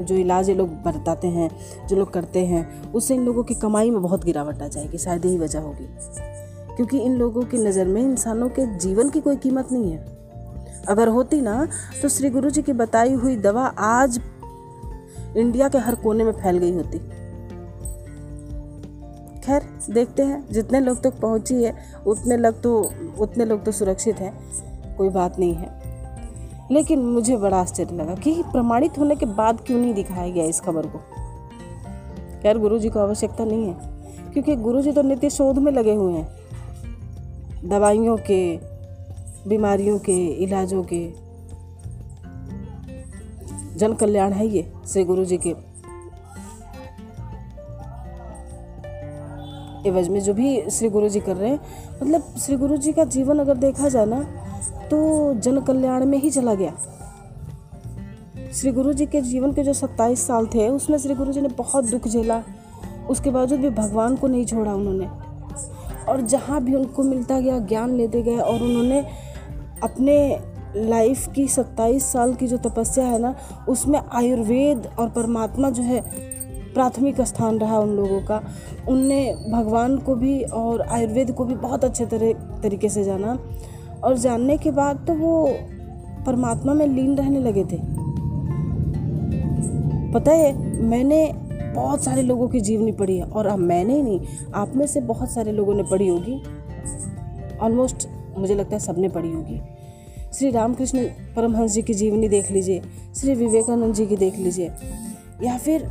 जो 0.04 0.14
इलाज 0.14 0.48
ये 0.48 0.54
लोग 0.54 0.68
बताते 0.82 1.28
हैं, 1.28 1.50
जो 1.88 1.96
लोग 1.96 2.12
करते 2.12 2.44
हैं, 2.46 2.92
उससे 2.92 3.14
इन 3.14 3.24
लोगों 3.24 3.42
की 3.42 3.54
कमाई 3.54 3.90
में 3.90 4.02
बहुत 4.02 4.24
गिरावट 4.24 4.62
आ 4.62 4.68
जाएगी, 4.68 4.98
शायद 4.98 5.24
यही 5.26 5.38
वजह 5.38 5.60
होगी। 5.60 5.88
क्योंकि 6.76 6.98
इन 6.98 7.16
लोगों 7.16 7.42
की 7.42 7.58
नज़र 7.58 7.84
में 7.84 8.02
इंसानों 8.02 8.48
के 8.48 8.66
जीवन 8.76 9.10
की 9.10 9.20
कोई 9.20 9.36
कीमत 9.36 9.72
नहीं 9.72 9.92
है। 9.92 10.16
अगर 10.88 11.08
होती 11.08 11.40
ना 11.40 11.68
तो 12.02 12.08
श्री 12.08 12.30
गुरु 12.30 12.50
जी 12.50 12.62
की 12.62 12.72
बताई 12.72 13.12
हुई 13.12 13.36
दवा 13.36 13.66
आज 13.66 14.20
इंडिया 15.36 15.68
के 15.68 15.78
हर 15.78 15.94
कोने 15.94 16.24
में 16.24 16.32
फैल 16.32 16.58
गई 16.58 16.72
होती। 16.72 16.98
खैर, 19.40 19.62
देखते 19.90 20.22
हैं, 20.22 20.46
जितने 20.52 20.80
लोग 20.80 20.96
तक 20.96 21.10
तो 21.10 21.20
पहुँची 21.20 21.62
है, 21.62 21.74
उतने 22.06 22.36
लोग 22.36 22.60
तो 22.62 22.92
उतने 23.18 23.44
लोग 23.44 23.64
तो 23.64 23.72
सुरक्षित 23.72 24.16
हैं, 24.16 24.32
कोई 24.96 25.08
बात 25.08 25.38
नहीं 25.38 25.54
है। 25.54 25.85
लेकिन 26.70 27.00
मुझे 27.00 27.36
बड़ा 27.36 27.56
आश्चर्य 27.56 27.94
लगा 27.94 28.14
कि 28.14 28.42
प्रमाणित 28.42 28.98
होने 28.98 29.16
के 29.16 29.26
बाद 29.26 29.60
क्यों 29.60 29.78
नहीं 29.78 29.94
दिखाया 29.94 30.28
गया 30.28 30.44
इस 30.44 30.60
खबर 30.60 30.86
को? 30.86 30.98
खैर 32.42 32.58
गुरु 32.58 32.78
जी 32.78 32.88
को 32.88 33.00
आवश्यकता 33.00 33.44
नहीं 33.44 33.66
है, 33.66 33.74
क्योंकि 34.32 34.56
गुरु 34.56 34.82
जी 34.82 34.92
तो 34.92 35.02
नित्य 35.02 35.30
शोध 35.30 35.58
में 35.58 35.72
लगे 35.72 35.94
हुए 35.94 36.12
हैं। 36.12 37.68
दवाइयों 37.68 38.16
के, 38.16 38.56
बीमारियों 39.48 39.98
के, 39.98 40.26
इलाजों 40.26 40.82
के। 40.92 41.06
जन 43.76 43.92
कल्याण 43.92 44.32
है 44.32 44.46
ये, 44.46 44.72
श्री 44.86 45.04
गुरु 45.04 45.24
जी 45.24 45.38
के। 45.46 45.54
एवज 49.88 50.08
में 50.08 50.20
जो 50.20 50.34
भी 50.34 50.70
श्री 50.70 50.88
गुरु 50.88 51.08
जी 51.08 51.20
कर 51.20 51.36
रहे 51.36 51.50
हैं 51.50 51.60
मतलब 52.02 52.22
श्री 52.38 52.56
गुरु 52.56 52.76
जी 52.76 52.92
का 52.92 53.04
जीवन 53.04 53.38
अगर 53.38 53.56
देखा 53.56 53.88
जाए 53.88 54.06
ना 54.06 54.20
तो 54.90 55.34
जन 55.34 55.60
कल्याण 55.60 56.04
में 56.04 56.18
ही 56.18 56.30
चला 56.30 56.54
गया। 56.54 56.74
श्री 58.52 58.72
गुरु 58.72 58.92
जी 58.92 59.06
के 59.06 59.20
जीवन 59.20 59.52
के 59.52 59.62
जो 59.62 59.72
सत्ताईस 59.72 60.26
साल 60.26 60.46
थे, 60.46 60.68
उसमें 60.68 60.98
श्री 60.98 61.14
गुरु 61.14 61.32
जी 61.32 61.40
ने 61.40 61.48
बहुत 61.48 61.90
दुख 61.90 62.08
झेला। 62.08 62.42
उसके 63.10 63.30
बावजूद 63.30 63.60
भी 63.60 63.70
भगवान 63.70 64.16
को 64.16 64.26
नहीं 64.26 64.46
छोड़ा 64.46 64.74
उन्होंने। 64.74 65.08
और 66.08 66.20
जहाँ 66.20 66.64
भी 66.64 66.74
उनको 66.74 67.02
मिलता 67.02 67.40
गया, 67.40 67.58
ज्ञान 67.58 67.90
लेते 67.90 68.22
गए 68.22 68.36
और 68.36 68.62
उन्होंने 68.62 69.06
अपने 69.82 70.40
लाइफ 70.76 71.28
की 71.32 71.48
सत्ताईस 71.48 72.04
साल 72.04 72.34
की 72.34 72.46
जो 72.46 72.56
तपस्या 72.56 73.04
है 73.04 73.18
ना, 73.18 73.34
उसमें 73.68 74.02
आयुर्वेद 74.12 74.90
और 74.98 75.08
परमात्मा 75.08 75.70
जो 75.70 75.82
है, 75.82 76.00
प्राथमिक 76.74 77.20
स्थान 77.20 77.58
रहा 77.58 77.78
उन 77.78 77.88
लोगों 77.88 78.20
का। 78.22 78.42
उनने 78.88 79.34
भगवान 79.52 79.98
को 79.98 80.14
भी 80.14 80.42
और 80.42 80.82
आयुर्वेद 80.82 81.32
को 81.32 81.44
भी 81.44 81.54
बहुत 81.54 81.84
अच्छे 81.84 82.06
तरह 82.06 82.32
तरीके 82.62 82.88
से 82.88 83.04
जाना। 83.04 83.38
और 84.06 84.18
जानने 84.18 84.56
के 84.56 84.70
बाद 84.70 85.04
तो 85.06 85.14
वो 85.14 85.46
परमात्मा 86.26 86.74
में 86.74 86.86
लीन 86.86 87.16
रहने 87.16 87.40
लगे 87.40 87.64
थे। 87.64 87.78
पता 90.12 90.32
है, 90.32 90.52
मैंने 90.82 91.26
बहुत 91.74 92.04
सारे 92.04 92.22
लोगों 92.22 92.48
की 92.48 92.60
जीवनी 92.60 92.92
पढ़ी 92.92 93.16
है 93.18 93.24
और 93.24 93.46
अब 93.46 93.58
मैंने 93.58 93.94
ही 93.94 94.02
नहीं, 94.02 94.20
आप 94.54 94.76
में 94.76 94.86
से 94.86 95.00
बहुत 95.02 95.30
सारे 95.30 95.52
लोगों 95.52 95.74
ने 95.74 95.82
पढ़ी 95.82 96.08
होगी। 96.08 96.42
ऑलमोस्ट 97.58 98.06
मुझे 98.38 98.54
लगता 98.54 98.76
है 98.76 98.80
सबने 98.80 99.08
पढ़ी 99.08 99.32
होगी। 99.32 99.60
श्री 100.34 100.50
रामकृष्ण 100.50 101.04
परमहंस 101.36 101.72
जी 101.72 101.82
की 101.82 101.94
जीवनी 101.94 102.28
देख 102.28 102.50
लीजिए, 102.50 102.82
श्री 103.16 103.34
विवेकानंद 103.34 103.94
जी 103.94 104.06
की 104.06 104.16
देख 104.16 104.38
लीजिए, 104.38 104.70
या 105.42 105.56
फिर 105.58 105.88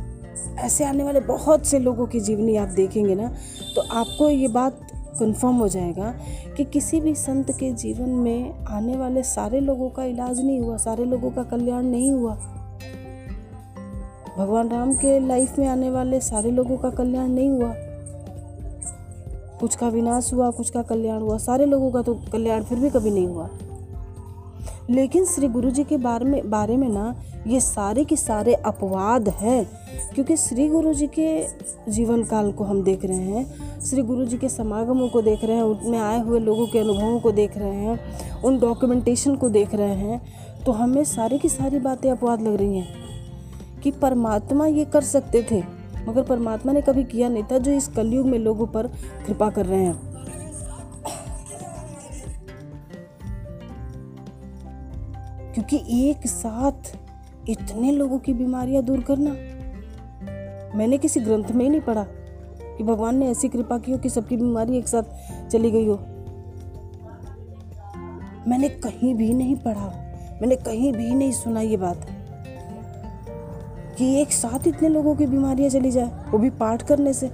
ऐसे 0.58 0.84
आने 0.84 1.04
वाले 1.04 1.20
बहुत 1.20 1.66
से 1.66 1.78
लोगों 1.78 2.06
की 2.06 2.20
जीवनी 2.20 2.56
आप 2.56 2.68
देखेंगे 2.68 3.14
ना 3.14 3.28
तो 3.74 3.80
आपको 3.92 4.28
ये 4.30 4.48
बात 4.48 4.80
कंफर्म 5.18 5.54
हो 5.54 5.68
जाएगा 5.68 6.14
कि 6.56 6.64
किसी 6.64 7.00
भी 7.00 7.14
संत 7.14 7.50
के 7.50 7.72
जीवन 7.72 8.08
में 8.08 8.64
आने 8.64 8.96
वाले 8.96 9.22
सारे 9.22 9.60
लोगों 9.60 9.90
का 9.90 10.04
इलाज 10.04 10.40
नहीं 10.40 10.60
हुआ, 10.60 10.76
सारे 10.76 11.04
लोगों 11.04 11.30
का 11.30 11.42
कल्याण 11.42 11.82
नहीं 11.82 12.12
हुआ। 12.12 12.34
भगवान 14.38 14.68
राम 14.68 14.94
के 14.94 15.18
लाइफ 15.20 15.58
में 15.58 15.66
आने 15.66 15.90
वाले 15.90 16.20
सारे 16.20 16.50
लोगों 16.50 16.76
का 16.76 16.90
कल्याण 16.90 17.28
नहीं 17.28 17.50
हुआ। 17.50 17.74
कुछ 19.60 19.76
का 19.76 19.88
विनाश 19.88 20.32
हुआ, 20.34 20.50
कुछ 20.50 20.70
का 20.70 20.82
कल्याण 20.82 21.20
हुआ, 21.20 21.38
सारे 21.38 21.66
लोगों 21.66 21.90
का 21.90 22.02
तो 22.02 22.14
कल्याण 22.32 22.62
फिर 22.62 22.78
भी 22.78 22.90
कभी 22.90 23.10
नहीं 23.10 23.26
हुआ। 23.26 23.48
लेकिन 24.90 25.24
श्री 25.24 25.48
गुरु 25.48 25.70
जी 25.70 25.84
के 25.84 25.96
बारे 25.96 26.24
में 26.24 26.50
बारे 26.50 26.76
में 26.76 26.88
ना 26.88 27.14
ये 27.46 27.60
सारे 27.60 28.04
के 28.04 28.16
सारे 28.16 28.54
अपवाद 28.54 29.28
हैं, 29.28 29.64
क्योंकि 30.14 30.36
श्री 30.36 30.68
गुरु 30.68 30.92
जी 30.94 31.06
के 31.18 31.46
जीवन 31.88 32.22
काल 32.24 32.50
को 32.52 32.64
हम 32.64 32.82
देख 32.82 33.04
रहे 33.04 33.16
हैं, 33.16 33.80
श्री 33.80 34.02
गुरु 34.02 34.24
जी 34.24 34.38
के 34.38 34.48
समागमों 34.48 35.08
को 35.08 35.22
देख 35.22 35.44
रहे 35.44 35.56
हैं, 35.56 35.62
उनमें 35.62 35.98
आए 35.98 36.20
हुए 36.20 36.40
लोगों 36.40 36.66
के 36.66 36.78
अनुभवों 36.78 37.20
को 37.20 37.32
देख 37.32 37.56
रहे 37.58 37.74
हैं, 37.74 38.42
उन 38.42 38.58
डॉक्यूमेंटेशन 38.58 39.36
को 39.36 39.48
देख 39.48 39.74
रहे 39.74 39.94
हैं 39.94 40.20
तो 40.64 40.72
हमें 40.72 41.02
सारी 41.04 41.38
की 41.38 41.48
सारी 41.48 41.78
बातें 41.78 42.10
अपवाद 42.10 42.42
लग 42.42 42.54
रही 42.54 42.78
हैं, 42.78 43.80
कि 43.82 43.90
परमात्मा 43.92 44.66
ये 44.66 44.84
कर 44.84 45.02
सकते 45.04 45.46
थे, 45.50 45.62
मगर 46.08 46.22
परमात्मा 46.22 46.72
ने 46.72 46.82
कभी 46.82 47.04
किया 47.04 47.28
नहीं 47.28 47.42
था 47.42 47.58
जो 47.58 47.70
इस 47.70 47.88
कलयुग 47.88 48.26
में 48.26 48.38
लोगों 48.38 48.66
पर 48.66 48.86
कृपा 49.26 49.50
कर 49.50 49.66
रहे 49.66 49.84
हैं। 49.84 50.14
क्योंकि 55.54 55.76
एक 56.00 56.26
साथ 56.26 56.96
इतने 57.48 57.92
लोगों 57.92 58.18
की 58.18 58.34
बीमारियाँ 58.34 58.82
दूर 58.82 59.00
करना। 59.00 59.30
मैंने 60.78 60.98
किसी 60.98 61.20
ग्रंथ 61.20 61.50
में 61.50 61.64
ही 61.64 61.70
नहीं 61.70 61.80
पढ़ा 61.80 62.04
कि 62.78 62.84
भगवान 62.84 63.16
ने 63.16 63.30
ऐसी 63.30 63.48
कृपा 63.48 63.78
की 63.78 63.92
हो 63.92 63.98
कि 63.98 64.08
सबकी 64.08 64.36
बीमारी 64.36 64.78
एक 64.78 64.88
साथ 64.88 65.48
चली 65.48 65.70
गई 65.70 65.86
हो। 65.86 65.96
मैंने 68.48 68.68
कहीं 68.68 69.14
भी 69.14 69.32
नहीं 69.34 69.56
पढ़ा, 69.56 69.86
मैंने 70.42 70.56
कहीं 70.56 70.92
भी 70.92 71.14
नहीं 71.14 71.32
सुना 71.32 71.60
ये 71.60 71.76
बात 71.76 72.06
कि 73.98 74.12
एक 74.20 74.32
साथ 74.32 74.66
इतने 74.68 74.88
लोगों 74.88 75.14
की 75.16 75.26
बीमारियाँ 75.26 75.70
चली 75.70 75.90
जाए, 75.90 76.30
वो 76.30 76.38
भी 76.38 76.50
पाठ 76.50 76.82
करने 76.82 77.12
से। 77.12 77.30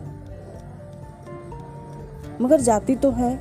मगर 2.40 2.61
जाती 2.61 2.96
तो 2.96 3.11
है। 3.11 3.35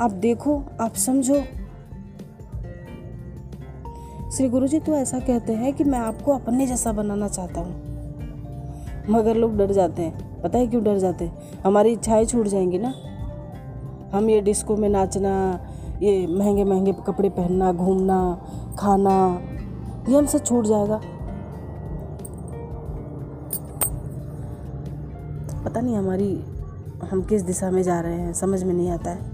आप 0.00 0.10
देखो, 0.10 0.62
आप 0.80 0.94
समझो 0.94 1.42
श्री 4.36 4.48
गुरु 4.48 4.66
जी 4.66 4.80
तो 4.80 4.92
ऐसा 4.92 5.18
कहते 5.18 5.52
हैं 5.52 5.72
कि 5.72 5.84
मैं 5.84 5.98
आपको 5.98 6.32
अपने 6.32 6.66
जैसा 6.66 6.92
बनाना 6.92 7.28
चाहता 7.28 7.60
हूँ। 7.60 7.82
मगर 9.10 9.36
लोग 9.36 9.56
डर 9.56 9.72
जाते 9.72 10.02
हैं। 10.02 10.42
पता 10.42 10.58
है 10.58 10.66
क्यों 10.66 10.84
डर 10.84 10.98
जाते 10.98 11.24
हैं? 11.24 11.60
हमारी 11.66 11.92
इच्छाएँ 11.92 12.24
छूट 12.24 12.46
जाएँगी 12.46 12.78
ना। 12.78 12.94
हम 14.14 14.30
ये 14.30 14.40
डिस्को 14.40 14.76
में 14.76 14.88
नाचना, 14.88 15.60
ये 16.02 16.26
महँगे 16.26 16.64
महँगे 16.64 16.92
कपड़े 16.92 17.28
पहनना, 17.28 17.72
घूमना, 17.72 18.46
खाना, 18.78 19.40
ये 20.08 20.18
हमसे 20.18 20.38
छूट 20.38 20.64
जाएगा। 20.64 21.00
पता 25.64 25.80
नहीं 25.80 25.96
हमारी, 25.96 26.44
हम 27.10 27.22
किस 27.22 27.42
दिशा 27.42 27.70
में 27.70 27.82
जा 27.82 28.00
रहे 28.00 28.14
हैं, 28.14 28.32
समझ 28.32 28.62
में 28.62 28.74
नहीं 28.74 28.90
आता 28.90 29.10
है। 29.10 29.31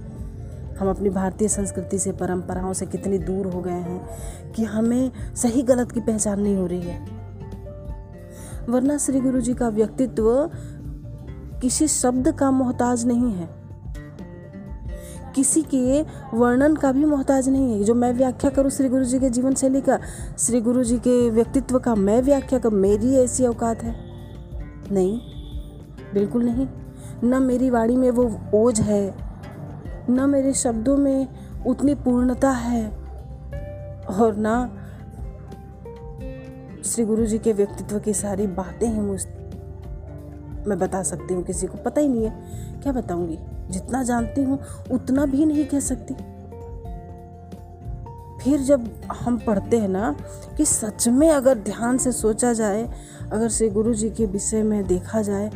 हम 0.80 0.90
अपनी 0.90 1.10
भारतीय 1.10 1.48
संस्कृति 1.48 1.98
से, 1.98 2.12
परंपराओं 2.12 2.72
से 2.72 2.86
कितनी 2.86 3.18
दूर 3.18 3.46
हो 3.46 3.60
गए 3.60 3.70
हैं 3.70 4.08
कि 4.52 4.64
हमें 4.64 5.12
सही 5.34 5.62
गलत 5.62 5.92
की 5.92 6.00
पहचान 6.00 6.40
नहीं 6.40 6.56
हो 6.56 6.66
रही 6.66 6.80
है। 6.80 7.06
वरना 8.68 8.98
श्री 8.98 9.20
गुरु 9.20 9.40
जी 9.40 9.54
का 9.54 9.68
व्यक्तित्व 9.68 10.50
किसी 11.62 11.88
शब्द 11.88 12.32
का 12.32 12.50
मोहताज 12.50 13.06
नहीं 13.06 13.32
है। 13.32 13.58
किसी 15.34 15.62
के 15.62 16.02
वर्णन 16.36 16.76
का 16.76 16.92
भी 16.92 17.04
मोहताज 17.04 17.48
नहीं 17.48 17.78
है। 17.78 17.84
जो 17.84 17.94
मैं 17.94 18.12
व्याख्या 18.12 18.50
करूँ 18.50 18.70
श्री 18.70 18.88
गुरु 18.88 19.04
जी 19.04 19.20
के 19.20 19.30
जीवन 19.30 19.54
शैली 19.54 19.80
का 19.80 19.98
श्री 20.38 20.60
गुरु 20.60 20.84
जी 20.84 20.98
के 20.98 21.30
व्यक्तित्व 21.30 21.78
का 21.78 21.94
मैं 21.94 22.22
व्याख्या 22.22 22.58
कर, 22.58 22.68
मेरी 22.68 23.16
ऐसी 23.16 23.46
औकात 23.46 23.82
है? 23.82 23.96
नहीं, 24.92 25.20
बिल्कुल 26.14 26.44
नहीं। 26.44 26.68
न 27.24 27.42
मेरी 27.42 27.70
वाणी 27.70 27.96
में 27.96 28.10
वो 28.10 28.40
ओझ 28.54 28.80
है 28.80 29.27
न 30.10 30.30
मेरे 30.30 30.52
शब्दों 30.52 30.96
में 30.96 31.28
उतनी 31.66 31.94
पूर्णता 31.94 32.50
है 32.50 32.88
और 34.20 34.36
ना 34.36 34.84
श्री 36.84 37.04
गुरु 37.04 37.26
जी 37.26 37.38
के 37.38 37.52
व्यक्तित्व 37.52 37.98
की 37.98 38.14
सारी 38.14 38.46
बातें 38.46 38.88
ही 38.88 39.00
मुझ 39.00 39.26
मैं 40.66 40.78
बता 40.78 41.02
सकती 41.02 41.34
हूँ, 41.34 41.42
किसी 41.42 41.66
को 41.66 41.78
पता 41.78 42.00
ही 42.00 42.08
नहीं 42.08 42.24
है। 42.24 42.30
क्या 42.82 42.92
बताऊँगी? 42.92 43.38
जितना 43.70 44.02
जानती 44.02 44.42
हूँ, 44.42 44.60
उतना 44.92 45.26
भी 45.26 45.46
नहीं 45.46 45.64
कह 45.64 45.80
सकती। 45.80 46.14
फिर 48.44 48.60
जब 48.60 48.90
हम 49.12 49.38
पढ़ते 49.38 49.78
हैं 49.78 49.88
ना 49.88 50.16
कि 50.56 50.64
सच 50.64 51.08
में 51.08 51.30
अगर 51.30 51.58
ध्यान 51.58 51.98
से 51.98 52.12
सोचा 52.12 52.52
जाए, 52.52 52.88
अगर 53.32 53.48
श्री 53.48 53.68
गुरु 53.70 53.94
जी 53.94 54.10
के 54.10 54.26
विषय 54.26 54.62
में 54.62 54.86
देखा 54.86 55.22
जाए 55.22 55.50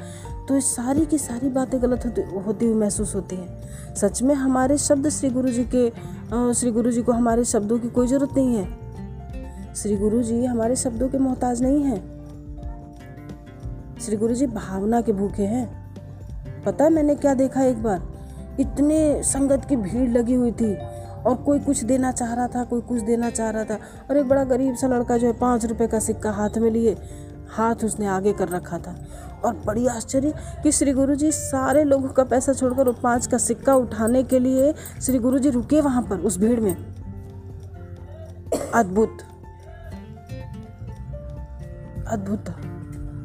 तो 0.48 0.56
इस 0.56 0.74
सारी 0.76 1.04
की 1.06 1.18
सारी 1.18 1.48
बातें 1.48 1.80
गलत 1.82 2.04
होती 2.06 2.22
होती 2.46 2.66
हुई 2.66 2.74
महसूस 2.74 3.14
होती 3.14 3.36
हैं। 3.36 3.94
सच 3.94 4.22
में 4.22 4.34
हमारे 4.34 4.78
शब्द 4.78 5.08
श्री 5.08 5.30
गुरु 5.30 5.48
जी 5.48 5.64
के 5.74 5.88
श्री 6.54 6.70
गुरु 6.70 6.90
जी 6.90 7.02
को 7.02 7.12
हमारे 7.12 7.44
शब्दों 7.44 7.78
की 7.78 7.88
कोई 7.88 8.06
ज़रूरत 8.06 8.36
नहीं 8.36 8.56
है। 8.56 9.74
श्री 9.74 9.96
गुरु 9.96 10.22
जी 10.22 10.44
हमारे 10.44 10.76
शब्दों 10.76 11.08
के 11.08 11.18
मोहताज 11.18 11.62
नहीं 11.62 11.82
हैं। 11.82 12.00
श्री 14.00 14.16
गुरु 14.16 14.34
जी 14.34 14.46
भावना 14.46 15.00
के 15.00 15.12
भूखे 15.12 15.42
हैं। 15.44 16.62
पता 16.64 16.84
है 16.84 16.90
मैंने 16.90 17.14
क्या 17.14 17.34
देखा 17.34 17.62
एक 17.62 17.82
बार? 17.82 18.02
इतने 18.60 19.22
संगत 19.22 19.64
की 19.68 19.76
भीड़ 19.76 20.08
लगी 20.10 20.34
हुई 20.34 20.52
थी 20.52 20.74
और 20.74 21.34
कोई 21.36 21.58
कुछ 21.60 21.82
देना 21.84 22.10
चाह 22.12 22.32
रहा 22.34 22.46
था, 22.46 22.64
कोई 22.64 22.80
कुछ 22.80 23.00
देना 23.00 23.30
चाह 23.30 23.50
रहा 23.50 23.64
था 23.64 23.78
और 24.10 24.16
एक 24.16 24.28
बड़ा 24.28 24.44
गरीब 24.44 24.74
सा 24.76 24.86
लड़का 24.88 25.16
जो 25.16 25.26
है 25.26 25.32
पाँच 25.32 25.64
रुपए 25.64 25.86
का 25.86 25.98
सिक्का 25.98 26.30
हाथ 26.30 26.58
में 26.58 26.70
लिए 26.70 26.96
हाथ 27.52 27.84
उसने 27.84 28.06
आगे 28.08 28.32
कर 28.32 28.48
रखा 28.48 28.78
था। 28.78 28.94
और 29.44 29.54
बड़ी 29.66 29.86
आश्चर्य 29.86 30.32
कि 30.62 30.72
श्री 30.72 30.92
गुरु 30.92 31.14
जी 31.14 31.30
सारे 31.32 31.84
लोगों 31.84 32.08
का 32.08 32.24
पैसा 32.24 32.52
छोड़कर 32.52 32.84
वो 32.84 32.92
पाँच 32.92 33.26
का 33.26 33.38
सिक्का 33.38 33.74
उठाने 33.76 34.22
के 34.22 34.38
लिए 34.38 34.72
श्री 35.02 35.18
गुरु 35.18 35.38
जी 35.38 35.50
रुके 35.50 35.80
वहाँ 35.80 36.02
पर 36.02 36.18
उस 36.20 36.38
भीड़ 36.38 36.60
में। 36.60 36.74
अद्भुत। 38.74 39.18
अद्भुत। 42.08 42.54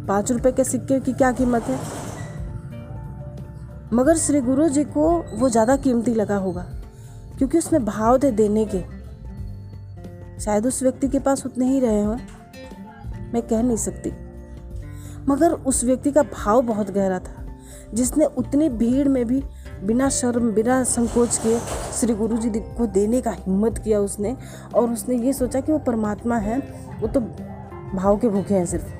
पाँच 0.07 0.31
रुपए 0.31 0.51
के 0.51 0.63
सिक्के 0.63 0.99
की 0.99 1.13
क्या 1.13 1.31
कीमत 1.31 1.63
है? 1.63 1.79
मगर 3.93 4.17
श्री 4.17 4.41
गुरु 4.41 4.67
जी 4.69 4.83
को 4.85 5.09
वो 5.33 5.49
ज़्यादा 5.49 5.75
कीमती 5.77 6.13
लगा 6.13 6.37
होगा, 6.37 6.65
क्योंकि 7.37 7.57
उसमें 7.57 7.85
भाव 7.85 8.17
थे 8.17 8.31
देने 8.33 8.65
के। 8.65 8.81
शायद 10.39 10.65
उस 10.67 10.81
व्यक्ति 10.83 11.07
के 11.07 11.19
पास 11.19 11.45
उतने 11.45 11.65
ही 11.65 11.79
रहे 11.79 12.01
हों। 12.01 12.17
मैं 13.33 13.41
कह 13.41 13.61
नहीं 13.61 13.77
सकती। 13.77 14.11
मगर 15.29 15.51
उस 15.51 15.83
व्यक्ति 15.83 16.11
का 16.11 16.23
भाव 16.23 16.61
बहुत 16.61 16.91
गहरा 16.91 17.19
था, 17.19 17.45
जिसने 17.93 18.25
उतनी 18.25 18.69
भीड़ 18.69 19.07
में 19.07 19.25
भी 19.25 19.43
बिना 19.83 20.09
शर्म, 20.09 20.51
बिना 20.51 20.83
संकोच 20.83 21.37
के 21.37 21.57
श्री 21.93 22.13
गुरु 22.13 22.37
जी 22.37 22.49
को 22.49 22.85
देने 22.87 23.21
का 23.21 23.31
हिम्मत 23.31 23.77
किया 23.77 23.99
उसने 23.99 24.35
और 24.75 24.89
उसने 24.89 25.17
ये 25.17 25.33
सोचा 25.33 25.61
कि 25.61 25.71
वो 25.71 25.77
परमात्मा 25.77 26.37
है, 26.37 26.59
वो 26.99 27.07
तो 27.07 27.19
भाव 27.93 28.17
के 28.17 28.29
भूखे 28.29 28.53
हैं 28.53 28.65
सिर्फ़। 28.65 28.96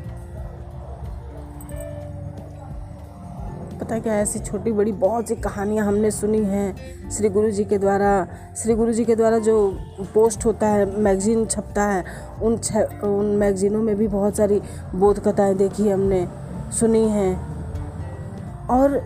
पता 3.87 3.97
क्या 3.99 4.13
ऐसी 4.13 4.39
छोटी 4.39 4.71
बड़ी 4.71 4.91
बहुत 4.91 5.27
सी 5.27 5.35
कहानियाँ 5.35 5.85
हमने 5.85 6.09
सुनी 6.11 6.43
हैं 6.43 7.09
श्री 7.09 7.29
गुरु 7.29 7.51
जी 7.51 7.63
के 7.63 7.77
द्वारा। 7.77 8.09
श्री 8.57 8.73
गुरु 8.75 8.93
जी 8.93 9.03
के 9.05 9.15
द्वारा 9.15 9.37
जो 9.39 9.55
पोस्ट 10.13 10.45
होता 10.45 10.67
है, 10.67 10.99
मैगजीन 10.99 11.45
छपता 11.45 11.83
है, 11.83 12.03
उन 12.43 12.57
छ, 12.57 12.75
उन 13.03 13.25
मैगजीनों 13.35 13.81
में 13.83 13.95
भी 13.95 14.07
बहुत 14.07 14.37
सारी 14.37 14.59
बोध 14.95 15.19
कथाएँ 15.19 15.53
देखी 15.55 15.89
हमने, 15.89 16.27
सुनी 16.71 17.03
हैं। 17.09 17.31
और 18.67 18.99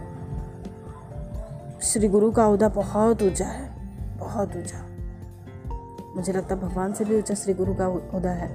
श्री 1.84 2.08
गुरु 2.08 2.32
का 2.32 2.46
अहदा 2.46 2.70
बहुत 2.72 3.24
ऊँचा 3.24 3.46
है, 3.46 3.70
बहुत 4.20 4.56
ऊँचा। 4.58 4.86
मुझे 6.16 6.34
लगता 6.34 6.56
है 6.56 6.62
भगवान 6.62 6.94
से 6.94 7.06
भी 7.06 7.18
ऊँचा 7.18 7.34
श्री 7.34 7.54
गुरु 7.54 7.76
का 7.76 7.86
अहदा 7.86 8.32
है। 8.32 8.50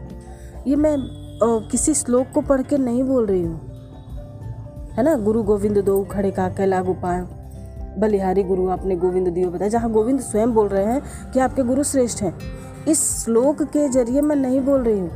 ये 0.67 0.77
मैं 0.77 0.97
किसी 1.71 1.95
श्लोक 1.95 2.27
को 2.35 2.41
पढ़ 2.43 2.63
के 2.63 2.79
नहीं 2.79 3.05
बोल 3.05 3.27
रही 3.27 3.43
हूँ। 3.43 3.66
है 4.97 5.03
ना? 5.05 5.15
गुरु 5.17 5.43
गोविंद 5.43 5.79
दो 5.79 6.03
खड़े 6.05 6.31
का 6.31 6.49
कै 6.49 6.67
लागू 6.67 6.93
पाए 6.95 7.27
बलिहारी 7.99 8.43
गुरु 8.43 8.69
आपने 8.69 8.97
गोविंद 8.97 9.29
दियो 9.29 9.51
बताया। 9.51 9.69
जहाँ 9.69 9.91
गोविंद 9.91 10.21
स्वयं 10.21 10.53
बोल 10.55 10.69
रहे 10.69 10.85
हैं 10.85 11.31
कि 11.33 11.41
आपके 11.41 11.63
गुरु 11.63 11.83
श्रेष्ठ 11.83 12.23
हैं। 12.23 12.33
इस 12.89 13.01
श्लोक 13.25 13.63
के 13.63 13.89
ज़रिए 13.89 14.21
मैं 14.21 14.37
नहीं 14.37 14.61
बोल 14.61 14.83
रही 14.83 14.99
हूँ। 14.99 15.11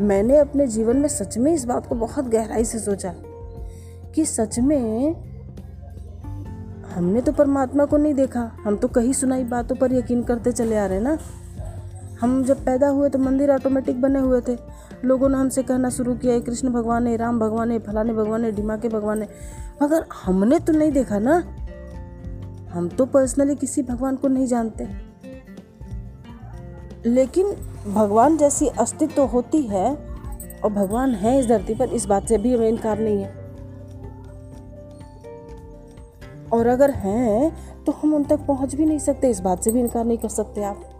मैंने 0.00 0.36
अपने 0.38 0.66
जीवन 0.66 0.96
में 0.96 1.08
सच 1.08 1.38
में 1.38 1.52
इस 1.52 1.64
बात 1.64 1.86
को 1.86 1.94
बहुत 1.94 2.28
गहराई 2.28 2.64
से 2.64 2.78
सोचा 2.78 3.12
कि 4.14 4.24
सच 4.24 4.58
में 4.58 5.14
हमने 6.94 7.20
तो 7.20 7.32
परमात्मा 7.32 7.84
को 7.84 7.96
नहीं 7.96 8.14
देखा। 8.14 8.50
हम 8.64 8.76
तो 8.76 8.88
कहीं 8.88 9.12
सुनाई 9.12 9.44
बातों 9.44 9.76
पर 9.76 9.92
यकीन 9.92 10.22
करते 10.22 10.52
चले 10.52 10.76
आ 10.76 10.86
रहे 10.86 11.00
ना? 11.00 11.18
हम 12.20 12.42
जब 12.44 12.64
पैदा 12.64 12.88
हुए 12.88 13.08
तो 13.08 13.18
मंदिर 13.18 13.50
ऑटोमेटिक 13.50 14.00
बने 14.00 14.18
हुए 14.18 14.40
थे। 14.40 14.56
लोगों 15.04 15.28
ने 15.28 15.38
हमसे 15.38 15.62
कहना 15.62 15.90
शुरू 15.90 16.14
किया 16.14 16.34
है, 16.34 16.40
कृष्ण 16.40 16.70
भगवान 16.70 17.06
है, 17.06 17.16
राम 17.16 17.40
भगवान 17.40 17.70
है, 17.70 17.78
फलाने 17.78 18.12
भगवान 18.12 18.44
है, 18.44 18.52
डिमा 18.52 18.76
के 18.76 18.88
भगवान 18.88 19.22
है। 19.22 19.28
मगर 19.82 20.04
हमने 20.24 20.58
तो 20.58 20.72
नहीं 20.72 20.92
देखा 20.92 21.18
ना। 21.18 21.44
हम 22.70 22.88
तो 22.88 23.06
पर्सनली 23.06 23.56
किसी 23.56 23.82
भगवान 23.82 24.16
को 24.16 24.28
नहीं 24.28 24.46
जानते। 24.46 24.88
लेकिन 27.06 27.46
भगवान 27.94 28.36
जैसी 28.36 28.68
अस्तित्व 28.68 29.14
तो 29.16 29.26
होती 29.26 29.62
है 29.62 29.96
और 30.64 30.72
भगवान 30.72 31.14
है 31.14 31.40
इस 31.40 31.46
धरती 31.46 31.74
पर, 31.74 31.88
इस 31.88 32.06
बात 32.06 32.28
से 32.28 32.38
भी 32.38 32.54
हमें 32.54 32.68
इनकार 32.68 32.98
नहीं 32.98 33.22
है। 33.22 33.40
और 36.52 36.66
अगर 36.66 36.90
हैं 36.90 37.52
तो 37.84 37.92
हम 37.92 38.14
उन 38.14 38.24
तक 38.24 38.40
पहुँच 38.40 38.74
भी 38.74 38.84
नहीं 38.84 38.98
सकते, 38.98 39.30
इस 39.30 39.40
बात 39.40 39.62
से 39.62 39.72
भी 39.72 39.80
इनकार 39.80 40.04
नहीं 40.04 40.18
कर 40.18 40.28
सकते 40.28 40.62
आप। 40.62 40.99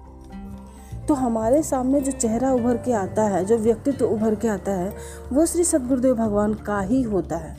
तो 1.11 1.15
हमारे 1.15 1.63
सामने 1.63 2.01
जो 2.01 2.13
चेहरा 2.13 2.51
उभर 2.53 2.77
के 2.77 2.93
आता 2.93 3.23
है, 3.23 3.45
जो 3.45 3.57
व्यक्तित्व 3.59 4.05
उभर 4.05 4.35
के 4.35 4.49
आता 4.49 4.73
है, 4.73 4.93
वो 5.33 5.47
श्री 5.47 5.65
सदगुरुदेव 5.65 6.15
भगवान 6.15 6.53
का 6.55 6.81
ही 6.81 7.03
होता 7.03 7.37
है। 7.37 7.55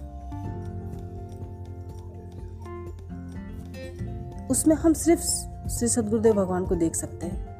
उसमें 4.47 4.75
हम 4.75 4.93
सिर्फ़ 4.93 5.21
श्री 5.69 5.87
सदगुरुदेव 5.87 6.33
भगवान 6.33 6.65
को 6.65 6.75
देख 6.75 6.95
सकते 6.95 7.25
हैं, 7.25 7.57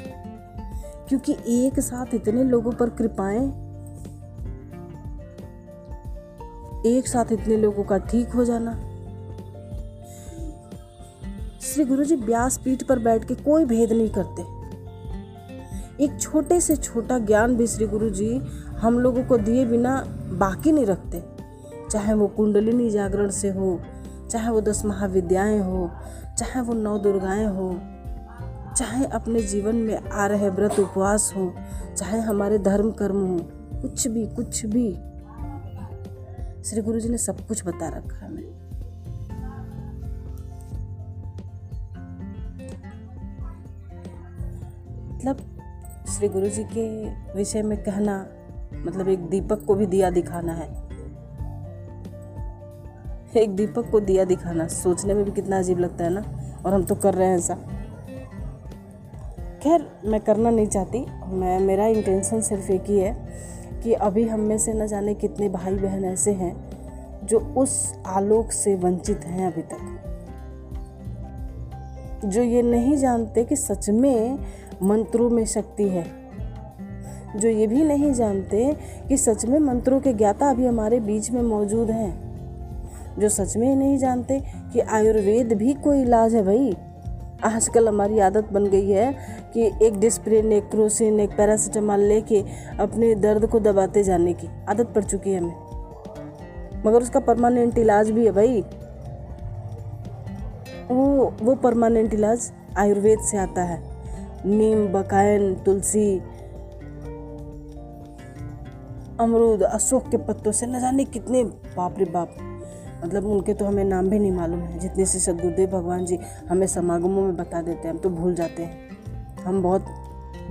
क्योंकि 1.10 1.36
एक 1.47 1.80
साथ 1.80 2.13
इतने 2.13 2.43
लोगों 2.43 2.71
पर 2.71 2.89
कृपाएँ, 2.89 3.45
एक 6.88 7.08
साथ 7.08 7.32
इतने 7.32 7.58
लोगों 7.58 7.84
का 7.84 7.97
ठीक 7.97 8.30
हो 8.30 8.45
जाना। 8.45 8.80
श्री 11.63 11.86
गुरु 11.86 12.04
जी 12.04 12.15
व्यास 12.15 12.58
पीठ 12.58 12.84
पर 12.84 12.99
बैठ 12.99 13.25
के 13.25 13.36
कोई 13.36 13.65
भेद 13.65 13.91
नहीं 13.93 14.10
करते। 14.10 14.61
एक 16.02 16.22
छोटे 16.22 16.60
से 16.62 16.76
छोटा 16.76 17.20
ज्ञान 17.20 17.56
भी 17.56 17.68
श्री 17.68 17.88
गुरु 17.88 18.10
जी 18.10 18.38
हम 18.80 19.00
लोगों 19.00 19.24
को 19.24 19.38
दिए 19.38 19.66
बिना 19.66 20.04
बाकी 20.34 20.72
नहीं 20.72 20.86
रखते। 20.86 21.24
चाहे 21.92 22.14
वो 22.14 22.28
कुंडलिनी 22.28 22.90
जागरण 22.90 23.30
से 23.30 23.50
हो, 23.50 23.80
चाहे 24.32 24.50
वो 24.50 24.62
दस 24.62 24.86
महाविद्याएँ 24.86 25.60
हो, 25.60 25.90
चाहे 26.38 26.62
वो 26.62 26.74
नौ 26.74 26.98
दुर्गाएँ 26.98 27.46
हो, 27.46 27.70
चाहे 28.78 29.06
अपने 29.06 29.42
जीवन 29.42 29.76
में 29.76 30.10
आ 30.10 30.26
रहे 30.26 30.50
व्रत 30.50 30.80
उपवास 30.80 31.34
हो, 31.38 31.54
चाहे 31.98 32.20
हमारे 32.20 32.58
धर्म 32.60 32.92
कर्म 32.92 33.26
हो, 33.28 33.40
कुछ 33.82 34.08
भी 34.08 34.26
कुछ 34.28 34.66
भी। 34.66 34.92
श्री 36.64 36.82
गुरु 36.82 37.00
जी 37.00 37.10
ने 37.10 37.18
सब 37.18 37.48
कुछ 37.48 37.66
बता 37.66 37.90
रखा 37.90 38.26
हमें 38.26 38.62
मतलब 45.16 45.61
श्री 46.17 46.28
गुरु 46.28 46.47
जी 46.47 46.63
के 46.63 47.10
विषय 47.34 47.62
में 47.62 47.84
कहना 47.84 48.28
मतलब 48.74 49.08
एक 49.08 49.30
दीपक 49.30 49.65
को 49.65 49.76
भी 49.76 49.86
दिया 49.86 50.10
दिखाना 50.10 50.54
है। 50.54 50.69
एक 53.38 53.56
दीपक 53.56 53.91
को 53.91 54.00
दिया 54.00 54.26
दिखाना, 54.26 54.67
सोचने 54.67 55.13
में 55.13 55.26
भी 55.26 55.32
कितना 55.32 55.60
अजीब 55.60 55.80
लगता 55.80 56.04
है 56.04 56.10
ना? 56.10 56.24
और 56.65 56.74
हम 56.74 56.84
तो 56.84 56.95
कर 56.95 57.13
रहे 57.13 57.28
हैं 57.28 57.38
ऐसा। 57.38 57.56
खैर, 59.63 59.91
मैं 60.06 60.19
करना 60.19 60.50
नहीं 60.50 60.67
चाहती। 60.67 61.06
मैं, 61.28 61.60
मेरा 61.60 61.86
इंटेंशन 61.86 62.41
सिर्फ़ 62.41 62.71
एक 62.71 62.84
ही 62.86 63.00
है 63.00 63.28
कि 63.84 63.93
अभी 63.93 64.28
हम 64.28 64.39
में 64.39 64.58
से 64.58 64.74
न 64.74 64.88
जाने 64.88 65.13
कितने 65.13 65.50
भाई 65.50 65.76
बहन 65.76 66.06
ऐसे 66.06 66.32
हैं 66.32 66.71
जो 67.24 67.39
उस 67.39 67.95
आलोक 68.06 68.52
से 68.52 68.76
वंचित 68.76 69.21
हैं 69.24 69.54
अभी 69.54 69.62
तक। 69.62 70.08
जो 72.26 72.43
ये 72.43 72.62
नहीं 72.62 72.97
जानते 72.97 73.43
कि 73.43 73.56
सच 73.56 73.89
में 73.89 74.39
मंत्रों 74.84 75.30
में 75.30 75.46
शक्ति 75.46 75.84
है। 75.84 76.22
जो 77.36 77.48
ये 77.48 77.67
भी 77.67 77.84
नहीं 77.84 78.13
जानते 78.13 78.78
कि 79.08 79.17
सच 79.17 79.46
में 79.46 79.60
मंत्रों 79.60 80.00
के 80.00 80.13
ज्ञाता 80.13 80.50
अभी 80.50 80.65
हमारे 80.65 81.00
बीच 81.00 81.32
में 81.32 81.41
मौजूद 81.41 81.91
हैं। 81.91 82.32
जो 83.20 83.30
सच 83.30 83.58
में 83.58 83.76
नहीं 83.76 83.98
जानते 83.98 84.41
कि 84.74 84.80
आयुर्वेद 84.80 85.54
भी 85.54 85.74
कोई 85.74 86.02
इलाज 86.02 86.36
है 86.36 86.44
भाई। 86.44 86.78
आजकल 87.44 87.88
हमारी 87.88 88.20
आदत 88.20 88.54
बन 88.54 88.65
गई 88.65 88.89
है 88.89 89.15
कि 89.54 89.72
एक 89.82 90.00
डिस्प्रिन, 90.00 90.52
एक 90.52 90.70
क्रोसिन, 90.70 91.20
एक 91.20 91.38
पैरासीटामॉल 91.38 92.00
लेके 92.00 92.44
अपने 92.80 93.15
दर्द 93.15 93.48
को 93.48 93.60
दबाते 93.60 94.04
जाने 94.04 94.34
की 94.34 94.48
आदत 94.70 94.88
पड़ 94.88 95.04
चुकी 95.04 95.32
है 95.32 95.39
हमें। 95.39 95.56
मगर 96.88 97.02
उसका 97.02 97.20
परमानेंट 97.20 97.78
इलाज 97.78 98.12
भी 98.12 98.26
है 98.26 98.32
भाई। 98.32 98.62
वो 100.91 101.34
वो 101.41 101.56
परमानेंट 101.56 102.13
इलाज 102.13 102.52
आयुर्वेद 102.78 103.20
से 103.20 103.38
आता 103.38 103.63
है। 103.63 103.90
नीम, 104.45 104.88
बकायन, 104.88 105.56
तुलसी, 105.56 106.19
अमरूद, 109.19 109.62
अशोक 109.62 110.10
के 110.10 110.17
पत्तों 110.17 110.51
से 110.51 110.65
न 110.65 110.80
जाने 110.80 111.06
कितने 111.06 111.43
बाप 111.43 111.95
रे 111.97 112.06
बाप। 112.06 112.36
मतलब 113.06 113.25
उनके 113.25 113.54
तो 113.54 113.65
हमें 113.65 113.84
नाम 113.84 114.10
भी 114.10 114.19
नहीं 114.19 114.32
मालूम 114.32 114.60
है। 114.60 114.80
जितने 114.80 115.06
से 115.06 115.19
सदगुरुदेव 115.19 115.69
भगवान 115.69 116.06
जी 116.06 116.19
हमें 116.49 116.67
समागमों 116.67 117.21
में 117.21 117.36
बता 117.36 117.62
देते 117.62 117.88
हैं, 117.88 117.89
हम 117.89 117.97
तो 117.97 118.10
भूल 118.10 118.34
जाते 118.34 118.63
हैं। 118.63 118.89
हम 119.43 119.63
बहुत 119.63 119.86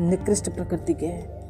निकृष्ट 0.00 0.50
प्रकृति 0.50 0.94
के 0.94 1.07
हैं। 1.07 1.40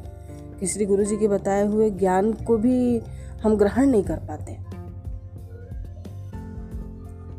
कि 0.59 0.67
श्री 0.67 0.85
गुरु 0.85 1.03
जी 1.03 1.17
के 1.17 1.27
बताए 1.27 1.67
हुए 1.67 1.89
ज्ञान 1.89 2.33
को 2.33 2.57
भी 2.57 3.01
हम 3.43 3.57
ग्रहण 3.57 3.85
नहीं 3.85 4.03
कर 4.03 4.17
पाते। 4.17 4.53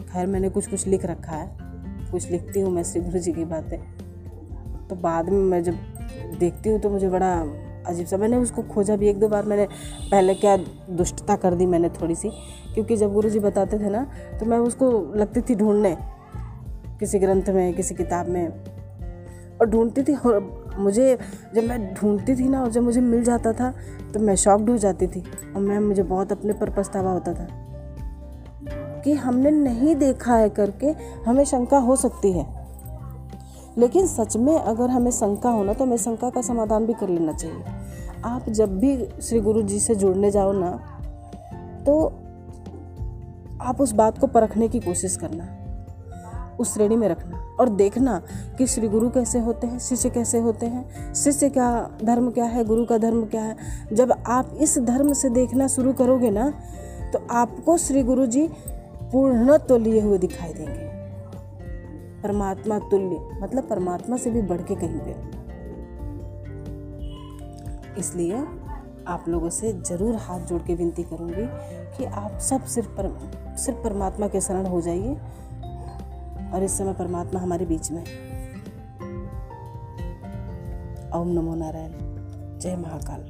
खैर, 0.05 0.27
मैंने 0.27 0.49
कुछ 0.49 0.67
कुछ 0.67 0.87
लिख 0.87 1.05
रखा 1.05 1.33
है। 1.33 1.57
कुछ 2.13 2.31
लिखती 2.31 2.61
हूँ 2.61 2.73
मैं 2.73 2.83
श्री 2.83 3.01
गुरु 3.01 3.19
जी 3.19 3.33
की 3.33 3.45
बातें। 3.45 4.02
तो 4.93 4.97
बाद 5.01 5.29
में 5.29 5.39
मैं 5.41 5.63
जब 5.63 5.75
देखती 6.39 6.71
हूँ 6.71 6.79
तो 6.81 6.89
मुझे 6.91 7.09
बड़ा 7.09 7.33
अजीब 7.87 8.07
सा, 8.07 8.17
मैंने 8.17 8.37
उसको 8.37 8.63
खोजा 8.65 8.97
भी 8.97 9.09
एक 9.09 9.19
दो 9.21 9.29
बार, 9.29 9.45
मैंने 9.45 9.67
पहले 10.11 10.35
क्या 10.35 10.57
दुष्टता 10.91 11.37
कर 11.37 11.55
दी 11.55 11.67
मैंने 11.67 11.89
थोड़ी 11.91 12.15
सी, 12.15 12.31
क्योंकि 12.75 12.97
जब 12.97 13.13
गुरु 13.13 13.31
जी 13.31 13.39
बताते 13.41 13.79
थे 13.79 13.91
ना 13.91 14.05
तो 14.41 14.47
मैं 14.47 14.59
उसको 14.61 14.91
लगती 15.17 15.41
थी 15.41 15.55
ढूँढने, 15.55 15.97
किसी 17.01 17.19
ग्रंथ 17.19 17.49
में, 17.49 17.73
किसी 17.75 17.95
किताब 17.95 18.29
में, 18.29 18.49
और 19.59 19.67
ढूंढती 19.67 20.03
थी, 20.03 20.15
और 20.17 20.75
मुझे 20.79 21.19
जब 21.55 21.65
मैं 21.65 21.95
ढूंढती 21.95 22.37
थी 22.37 22.49
ना, 22.49 22.63
और 22.63 22.71
जब 22.71 22.83
मुझे 22.83 23.01
मिल 23.01 23.25
जाता 23.25 23.53
था 23.53 23.75
तो 24.15 24.21
मैं 24.21 24.37
शॉक्ड 24.37 24.71
हो 24.71 24.77
जाती 24.79 25.07
थी, 25.07 25.25
और 25.57 25.63
मैं, 25.63 25.79
मुझे 25.81 26.03
बहुत 26.05 26.33
अपने 26.33 26.53
पर 26.53 26.71
पछतावा 26.71 27.13
होता 27.13 27.35
था, 27.35 27.49
कि 29.05 29.13
हमने 29.15 29.51
नहीं 29.51 29.95
देखा 29.97 30.37
है 30.37 30.49
करके 30.51 30.95
हमें 31.27 31.45
शंका 31.45 31.79
हो 31.79 31.97
सकती 31.97 32.33
है। 32.33 32.62
लेकिन 33.79 34.07
सच 34.07 34.37
में 34.37 34.55
अगर 34.55 34.91
हमें 34.91 35.11
शंका 35.11 35.51
हो 35.51 35.63
ना 35.65 35.73
तो 35.73 35.85
हमें 35.85 35.97
शंका 35.97 36.31
का 36.31 36.43
समाधान 36.43 36.87
भी 36.87 36.93
कर 36.93 37.09
लेना 37.09 37.33
चाहिए। 37.33 37.65
आप 38.25 38.49
जब 38.51 38.79
भी 38.79 38.97
श्री 39.23 39.41
गुरु 39.41 39.63
जी 39.63 39.79
से 39.81 39.95
जुड़ने 39.95 40.31
जाओ 40.31 40.53
ना 40.53 40.71
तो 41.87 42.05
आप 43.63 43.81
उस 43.81 43.93
बात 43.93 44.19
को 44.19 44.27
परखने 44.27 44.69
की 44.69 44.81
कोशिश 44.81 45.17
करना, 45.17 45.49
उस 46.61 46.73
श्रेणी 46.75 46.97
में 46.97 47.09
रखना 47.09 47.39
और 47.61 47.69
देखना 47.69 48.21
कि 48.59 48.67
श्री 48.67 48.89
गुरु 48.89 49.09
कैसे 49.11 49.39
होते 49.39 49.67
हैं, 49.67 49.79
शिष्य 49.79 50.11
कैसे 50.11 50.39
होते 50.39 50.67
हैं, 50.67 51.15
शिष्य 51.15 51.49
का 51.49 51.99
धर्म 52.05 52.31
क्या 52.31 52.45
है, 52.45 52.65
गुरु 52.65 52.85
का 52.85 52.99
धर्म 52.99 53.25
क्या 53.25 53.43
है। 53.43 53.57
जब 53.93 54.13
आप 54.27 54.57
इस 54.61 54.79
धर्म 54.81 55.13
से 55.13 55.29
देखना 55.31 55.69
शुरू 55.69 55.93
करोगे 55.93 56.31
ना 56.31 56.53
तो 57.13 57.27
आपको 57.31 57.77
श्री 57.79 58.03
गुरु 58.03 58.27
जी 58.27 58.49
पूर्णत्व 59.13 59.77
लिए 59.77 60.01
हुए 60.01 60.19
दिखाई 60.19 60.53
देंगे। 60.53 60.91
परमात्मा 62.23 62.79
तुल्य 62.79 63.39
मतलब 63.43 63.69
परमात्मा 63.69 64.17
से 64.17 64.31
भी 64.31 64.43
बढ़ 64.43 64.63
के 64.63 64.75
कहीं 64.75 65.01
पे। 65.01 65.15
इसलिए 68.01 68.45
आप 69.09 69.25
लोगों 69.29 69.49
से 69.51 69.73
ज़रूर 69.73 70.17
हाथ 70.17 70.41
जोड़ 70.41 70.61
के 70.63 70.75
विनती 70.75 71.03
करूँगी 71.03 71.47
कि 71.97 72.05
आप 72.05 72.39
सब 72.39 72.65
सिर्फ़ 72.65 72.89
पर, 72.89 73.09
सिर्फ़ 73.57 73.79
परमात्मा 73.79 74.29
के 74.29 74.41
शरण 74.41 74.67
हो 74.67 74.81
जाइए 74.81 75.15
और 76.55 76.63
इस 76.63 76.79
समय 76.79 76.93
परमात्मा 76.93 77.41
हमारे 77.41 77.67
बीच 77.67 77.91
में 77.91 78.03
ओम 81.15 81.29
नमो 81.29 81.55
नारायण। 81.55 81.93
जय 82.59 82.77
महाकाल। 82.77 83.21